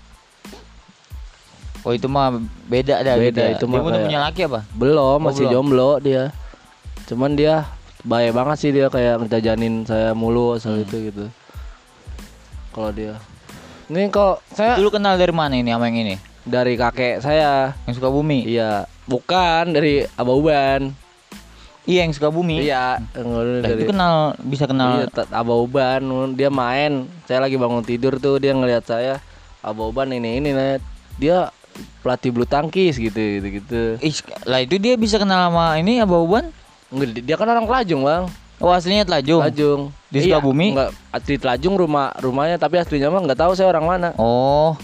Oh 1.85 1.93
itu 1.93 2.07
mah 2.07 2.33
beda 2.65 2.99
dah 2.99 3.15
Beda, 3.15 3.29
gitu 3.29 3.41
ya. 3.41 3.51
itu 3.55 3.65
mah 3.65 3.77
Dia 3.77 3.85
udah 3.87 4.01
punya 4.03 4.21
laki 4.23 4.41
apa? 4.45 4.61
Belum, 4.73 5.19
masih 5.21 5.45
belum. 5.45 5.53
jomblo 5.55 5.91
dia. 5.99 6.33
Cuman 7.05 7.33
dia 7.33 7.69
baik 8.01 8.33
banget 8.33 8.57
sih 8.59 8.71
dia 8.71 8.89
kayak 8.89 9.21
ngejajanin 9.21 9.85
saya 9.85 10.13
mulu 10.13 10.55
asal 10.55 10.75
Hmm. 10.75 10.83
itu 10.83 10.97
gitu. 11.07 11.25
Kalau 12.71 12.91
dia. 12.91 13.21
Ini 13.85 14.09
kok 14.09 14.41
saya 14.49 14.75
Dulu 14.75 14.89
kenal 14.91 15.15
dari 15.15 15.31
mana 15.31 15.55
ini 15.55 15.69
sama 15.69 15.87
yang 15.87 16.01
ini? 16.03 16.17
dari 16.43 16.73
kakek 16.75 17.21
saya. 17.21 17.73
Yang 17.85 18.01
Sukabumi. 18.01 18.45
Iya, 18.45 18.85
bukan 19.05 19.73
dari 19.73 20.05
Abah 20.11 20.35
Uban. 20.35 20.93
Iya, 21.85 22.05
yang 22.05 22.13
Sukabumi. 22.13 22.61
Iya, 22.61 22.97
yang 23.13 23.27
dulu 23.27 23.53
Lah, 23.55 23.61
dari 23.63 23.77
itu 23.79 23.85
kenal 23.87 24.15
bisa 24.41 24.65
kenal 24.65 24.89
Iya, 24.99 25.09
Abah 25.31 25.57
Uban, 25.59 26.01
dia 26.33 26.49
main. 26.49 27.09
Saya 27.23 27.41
lagi 27.41 27.57
bangun 27.57 27.81
tidur 27.81 28.17
tuh, 28.19 28.37
dia 28.37 28.53
ngelihat 28.53 28.85
saya. 28.85 29.21
Abah 29.61 29.85
Uban 29.87 30.09
ini 30.11 30.37
ini, 30.37 30.51
Net. 30.51 30.81
dia 31.15 31.49
pelatih 32.01 32.31
bulu 32.31 32.45
tangkis 32.45 32.97
gitu 32.97 33.17
gitu 33.19 33.47
gitu. 33.55 33.83
Ih, 33.99 34.15
lah 34.45 34.61
itu 34.61 34.77
dia 34.77 34.95
bisa 34.95 35.17
kenal 35.17 35.49
sama 35.49 35.77
ini 35.77 35.99
Abah 35.99 36.19
Uban? 36.19 36.45
Enggak, 36.89 37.21
dia 37.21 37.35
kan 37.35 37.47
orang 37.47 37.65
Telajung 37.65 38.03
bang. 38.03 38.25
Oh 38.59 38.71
aslinya 38.71 39.03
Telajung. 39.03 39.43
Telajung. 39.43 39.81
Di 40.09 40.19
Sukabumi? 40.23 40.73
Enggak, 40.73 40.91
asli 41.11 41.35
Telajung 41.37 41.75
rumah 41.75 42.15
rumahnya 42.17 42.55
tapi 42.55 42.79
aslinya 42.79 43.09
mah 43.09 43.21
nggak 43.21 43.37
tahu 43.37 43.53
saya 43.53 43.67
orang 43.67 43.83
mana. 43.85 44.09
Oh, 44.15 44.79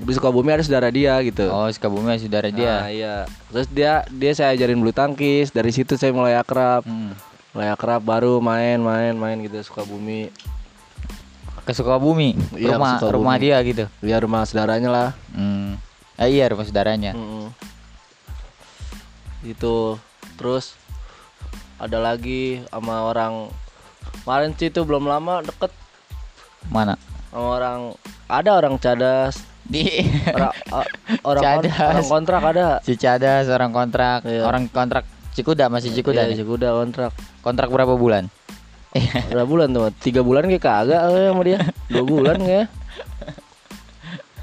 Di 0.00 0.14
Sukabumi 0.14 0.48
ada 0.48 0.62
saudara 0.62 0.88
dia 0.88 1.18
gitu. 1.20 1.50
oh 1.50 1.66
Sukabumi 1.66 2.14
saudara 2.16 2.46
Nah, 2.46 2.54
dia. 2.54 2.74
iya. 2.88 3.14
Terus 3.50 3.66
dia 3.66 3.92
dia 4.06 4.32
saya 4.32 4.54
ajarin 4.54 4.78
bulu 4.78 4.90
tangkis. 4.90 5.50
Dari 5.50 5.70
situ 5.70 5.98
saya 5.98 6.10
mulai 6.10 6.38
akrab. 6.38 6.86
Hmm. 6.86 7.12
Mulai 7.50 7.68
akrab 7.68 7.98
baru 7.98 8.38
main 8.38 8.78
main 8.78 9.12
main 9.12 9.36
gitu 9.40 9.58
Sukabumi. 9.60 10.30
Ke 11.60 11.74
Sukabumi, 11.74 12.38
Iya, 12.56 12.78
rumah 12.78 12.96
Sukabumi. 12.96 13.14
rumah 13.20 13.36
dia 13.36 13.56
gitu. 13.60 13.84
Ya 14.00 14.16
rumah 14.16 14.46
saudaranya 14.46 14.88
lah. 14.88 15.08
Hmm. 15.30 15.76
Ah, 16.20 16.28
iya 16.28 16.44
rumah 16.46 16.62
saudaranya. 16.62 17.16
Mm-mm. 17.16 17.48
Itu 19.42 19.96
terus 20.36 20.76
ada 21.76 21.96
lagi 21.96 22.60
sama 22.68 23.08
orang 23.08 23.48
kemarin 24.20 24.52
sih 24.52 24.68
itu 24.68 24.84
belum 24.84 25.04
lama 25.04 25.40
deket 25.40 25.72
Mana? 26.68 27.00
sama 27.28 27.56
orang 27.56 27.80
ada 28.26 28.50
orang 28.54 28.76
cadas 28.76 29.40
Di 29.64 30.02
orang 30.28 30.52
orang, 31.22 31.42
Cadas. 31.62 31.78
orang 31.78 32.06
kontrak 32.06 32.42
ada 32.42 32.64
si 32.80 32.96
Cadas 32.96 33.48
orang 33.48 33.70
kontrak, 33.70 34.24
Iya. 34.24 34.44
orang 34.44 34.66
kontrak 34.66 35.04
Cikuda 35.30 35.70
masih 35.70 35.94
Cikuda. 35.94 36.26
Iya, 36.26 36.34
nih? 36.34 36.36
Cikuda 36.36 36.68
kontrak 36.74 37.12
Kontrak 37.40 37.68
berapa 37.70 37.94
bulan? 37.94 38.28
berapa 39.30 39.46
bulan 39.46 39.70
tuh 39.70 39.88
tiga 40.02 40.20
bulan 40.20 40.44
kayak 40.44 40.60
kagak 40.60 41.00
eh, 41.06 41.30
sama 41.30 41.42
dia 41.46 41.58
dua 41.86 42.02
bulan 42.02 42.36
kayak 42.42 42.66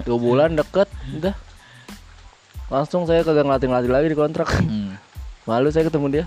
dua 0.07 0.17
bulan 0.17 0.49
deket 0.55 0.87
udah 1.19 1.35
langsung 2.67 3.07
saya 3.07 3.23
kagak 3.23 3.47
ngelatih 3.47 3.67
ngelatih 3.67 3.91
lagi 3.91 4.07
di 4.11 4.17
kontrak 4.17 4.49
Hmm. 4.59 4.95
malu 5.49 5.71
saya 5.71 5.87
ketemu 5.87 6.07
dia 6.11 6.25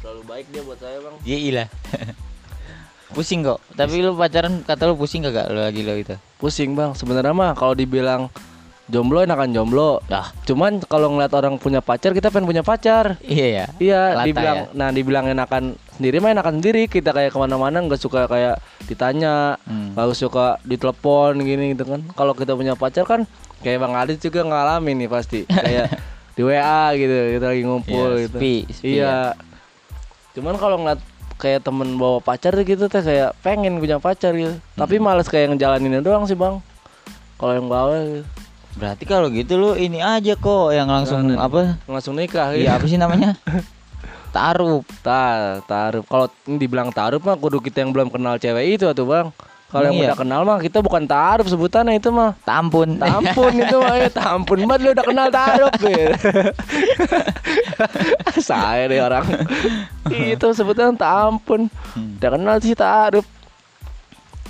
terlalu 0.00 0.22
baik 0.24 0.46
dia 0.48 0.62
buat 0.62 0.78
saya 0.78 0.96
bang 0.98 1.14
Iya 1.22 1.38
ilah. 1.38 1.68
pusing 3.14 3.42
kok. 3.42 3.58
Tapi 3.74 4.00
lu 4.00 4.14
pacaran 4.14 4.62
kata 4.62 4.86
lu 4.86 4.94
pusing 4.94 5.26
kagak 5.26 5.50
lu 5.50 5.58
lagi 5.58 5.82
lo 5.82 5.98
itu? 5.98 6.14
pusing 6.38 6.72
bang 6.72 6.94
sebenarnya 6.96 7.34
mah 7.36 7.52
kalau 7.52 7.76
dibilang 7.76 8.32
jomblo 8.90 9.22
enakan 9.22 9.50
jomblo 9.50 10.02
Dah. 10.04 10.34
cuman 10.42 10.82
kalau 10.82 11.08
ngeliat 11.08 11.30
orang 11.30 11.56
punya 11.56 11.78
pacar 11.78 12.10
kita 12.10 12.28
pengen 12.28 12.44
punya 12.44 12.60
pacar 12.60 13.16
Iya 13.22 13.46
ya. 13.48 13.64
iya 13.78 14.00
Lata 14.12 14.26
dibilang 14.26 14.58
ya? 14.58 14.66
nah 14.72 14.88
dibilang 14.90 15.24
enakan 15.26 15.64
sendiri 15.92 16.16
mah 16.18 16.30
enakan 16.30 16.54
sendiri 16.58 16.82
kita 16.84 17.10
kayak 17.10 17.30
ke 17.30 17.38
mana-mana 17.38 17.78
nggak 17.78 17.96
suka 17.96 18.26
kayak 18.26 18.58
ditanya 18.84 19.54
Hmm. 19.62 19.94
nggak 19.94 20.10
suka 20.12 20.58
ditelepon 20.62 21.38
gini 21.38 21.72
gitu 21.72 21.86
kan 21.86 22.02
kalau 22.12 22.32
kita 22.32 22.52
punya 22.52 22.74
pacar 22.74 23.04
kan 23.04 23.22
kayak 23.60 23.78
bang 23.78 23.94
Adit 23.94 24.18
juga 24.18 24.42
ngalamin 24.42 24.96
nih 24.98 25.08
pasti 25.08 25.38
kayak 25.66 25.94
di 26.32 26.42
WA 26.42 26.90
gitu 26.94 27.16
kita 27.34 27.46
lagi 27.46 27.62
ngumpul 27.62 28.10
Iya, 28.10 28.22
gitu 28.24 28.36
sepi, 28.36 28.54
sepi 28.66 28.86
iya 28.96 29.34
cuman 30.30 30.54
kalau 30.56 30.78
ngeliat 30.78 31.00
kayak 31.36 31.60
temen 31.60 31.94
bawa 31.94 32.18
pacar 32.18 32.52
gitu 32.56 32.84
teh 32.86 33.00
kayak 33.00 33.32
pengen 33.38 33.78
punya 33.78 33.96
pacar 33.96 34.32
gitu 34.32 34.58
tapi 34.72 34.96
Hmm. 34.96 35.04
males 35.06 35.26
kayak 35.26 35.52
ngejalaninnya 35.52 36.00
doang 36.00 36.24
sih 36.24 36.34
bang 36.34 36.58
kalau 37.36 37.52
yang 37.52 37.66
bawa 37.66 37.94
gitu. 38.02 38.24
Berarti 38.78 39.04
kalau 39.08 39.26
gitu 39.32 39.58
lu 39.58 39.70
ini 39.74 39.98
aja 39.98 40.38
kok 40.38 40.70
yang 40.70 40.86
langsung 40.86 41.26
Nah, 41.26 41.50
apa? 41.50 41.80
langsung 41.90 42.14
nikah 42.14 42.54
Iya 42.54 42.78
apa 42.78 42.86
sih 42.86 42.98
namanya? 43.00 43.34
Taruh. 44.30 44.86
Ta, 45.02 45.58
taruh. 45.66 46.06
Kalau 46.06 46.30
ini 46.46 46.56
dibilang 46.62 46.94
taruh 46.94 47.18
mah 47.18 47.34
kudu 47.34 47.58
kita 47.58 47.82
yang 47.82 47.90
belum 47.90 48.14
kenal 48.14 48.38
cewek 48.38 48.78
itu 48.78 48.86
tuh 48.94 49.06
bang. 49.06 49.28
Kalau 49.70 49.86
yang 49.86 50.02
iya? 50.02 50.06
udah 50.10 50.18
kenal 50.18 50.40
mah 50.42 50.58
kita 50.58 50.82
bukan 50.82 51.06
taruh 51.06 51.46
sebutannya 51.46 51.98
itu 51.98 52.10
mah. 52.10 52.34
Tampun. 52.42 52.98
Tampun 52.98 53.54
itu 53.54 53.76
mah 53.78 53.94
ya 53.98 54.10
tampun 54.22 54.58
banget 54.66 54.80
lu 54.82 54.90
udah 54.98 55.06
kenal 55.06 55.26
taruh 55.30 55.70
ya. 55.90 56.10
Saya 58.38 58.90
deh 58.90 58.98
orang. 58.98 59.26
itu 60.34 60.46
sebutan 60.54 60.98
tampun. 60.98 61.70
Hmm. 61.94 62.18
Udah 62.18 62.30
kenal 62.34 62.56
sih 62.58 62.74
taruh. 62.74 63.22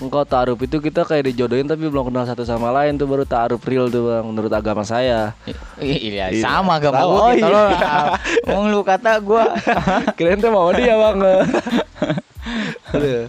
Engkau 0.00 0.24
taruh 0.24 0.56
itu 0.56 0.80
kita 0.80 1.04
kayak 1.04 1.28
dijodohin 1.28 1.68
tapi 1.68 1.84
belum 1.84 2.08
kenal 2.08 2.24
satu 2.24 2.40
sama 2.40 2.72
lain 2.72 2.96
tuh 2.96 3.04
baru 3.04 3.28
taruh 3.28 3.60
real 3.60 3.86
tuh 3.86 4.08
bang 4.08 4.24
menurut 4.24 4.48
agama 4.48 4.80
saya. 4.80 5.36
Iya, 5.76 6.32
Iya. 6.32 6.40
sama 6.40 6.80
gak 6.80 6.88
Sama. 6.90 7.04
mau 7.04 7.12
Oh, 7.20 7.28
gitu 7.30 7.44
iya. 7.44 7.52
loh. 7.52 7.68
Ngomong 8.48 8.66
lu 8.72 8.80
kata 8.80 9.20
gua. 9.20 9.44
Kirain 10.16 10.40
tuh 10.40 10.48
mau 10.48 10.72
dia 10.72 10.96
bang. 10.96 11.16
Aduh. 12.90 13.22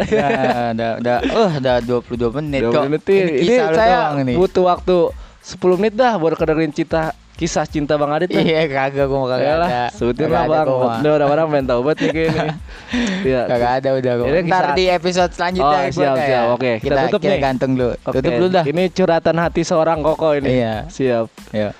udah, 0.00 0.72
udah, 0.72 0.90
udah, 0.96 1.18
uh, 1.28 1.50
udah 1.60 1.76
22 1.84 2.36
menit 2.40 2.60
20 2.64 2.72
kok. 2.72 2.82
menit 2.88 3.02
nih. 3.04 3.24
Ini, 3.44 3.54
saya 3.68 3.96
doang 4.16 4.32
butuh 4.32 4.64
waktu 4.64 4.96
10 5.40 5.76
menit 5.76 5.92
dah 5.92 6.16
buat 6.16 6.36
kedengerin 6.36 6.72
cinta 6.72 7.12
kisah 7.40 7.64
cinta 7.64 7.96
Bang 7.96 8.12
Adit 8.12 8.28
dah. 8.28 8.36
Iya, 8.38 8.68
kagak 8.68 9.08
mau 9.08 9.24
kagak 9.24 9.48
Yalah, 9.48 9.68
ada. 9.68 9.84
sebutin 9.90 10.28
lah 10.28 10.44
Bang. 10.44 10.66
Udah 11.00 11.12
orang-orang 11.16 11.44
pengen 11.48 11.66
tahu 11.66 11.80
banget 11.80 11.98
nih 11.98 12.10
kayaknya. 12.12 12.48
Iya. 13.22 13.40
Kagak 13.46 13.72
ada 13.80 13.88
udah. 13.94 14.12
Ini 14.20 14.40
Ntar 14.44 14.64
kisah- 14.66 14.76
di 14.76 14.84
episode 14.86 15.30
selanjutnya 15.30 15.78
Oh, 15.80 15.90
siap, 15.90 16.14
siap. 16.20 16.44
Oke, 16.52 16.72
kita 16.76 16.84
kita, 16.84 17.00
tutup 17.06 17.20
kita 17.22 17.32
nih. 17.32 17.40
gantung 17.40 17.72
dulu. 17.72 17.92
Oke, 17.96 18.14
Tutup 18.14 18.32
dulu 18.34 18.48
dah. 18.50 18.64
Ini 18.64 18.82
curhatan 18.90 19.36
hati 19.38 19.62
seorang 19.62 19.98
koko 20.00 20.28
ini. 20.36 20.48
Iya. 20.54 20.74
Siap. 20.86 21.26
Ayo. 21.50 21.70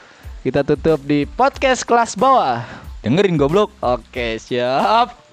Kita 0.41 0.61
tutup 0.63 0.99
di 1.03 1.27
podcast 1.27 1.85
kelas 1.85 2.17
bawah. 2.17 2.65
Dengerin 3.01 3.37
goblok. 3.37 3.69
Oke, 3.79 4.37
siap. 4.37 5.30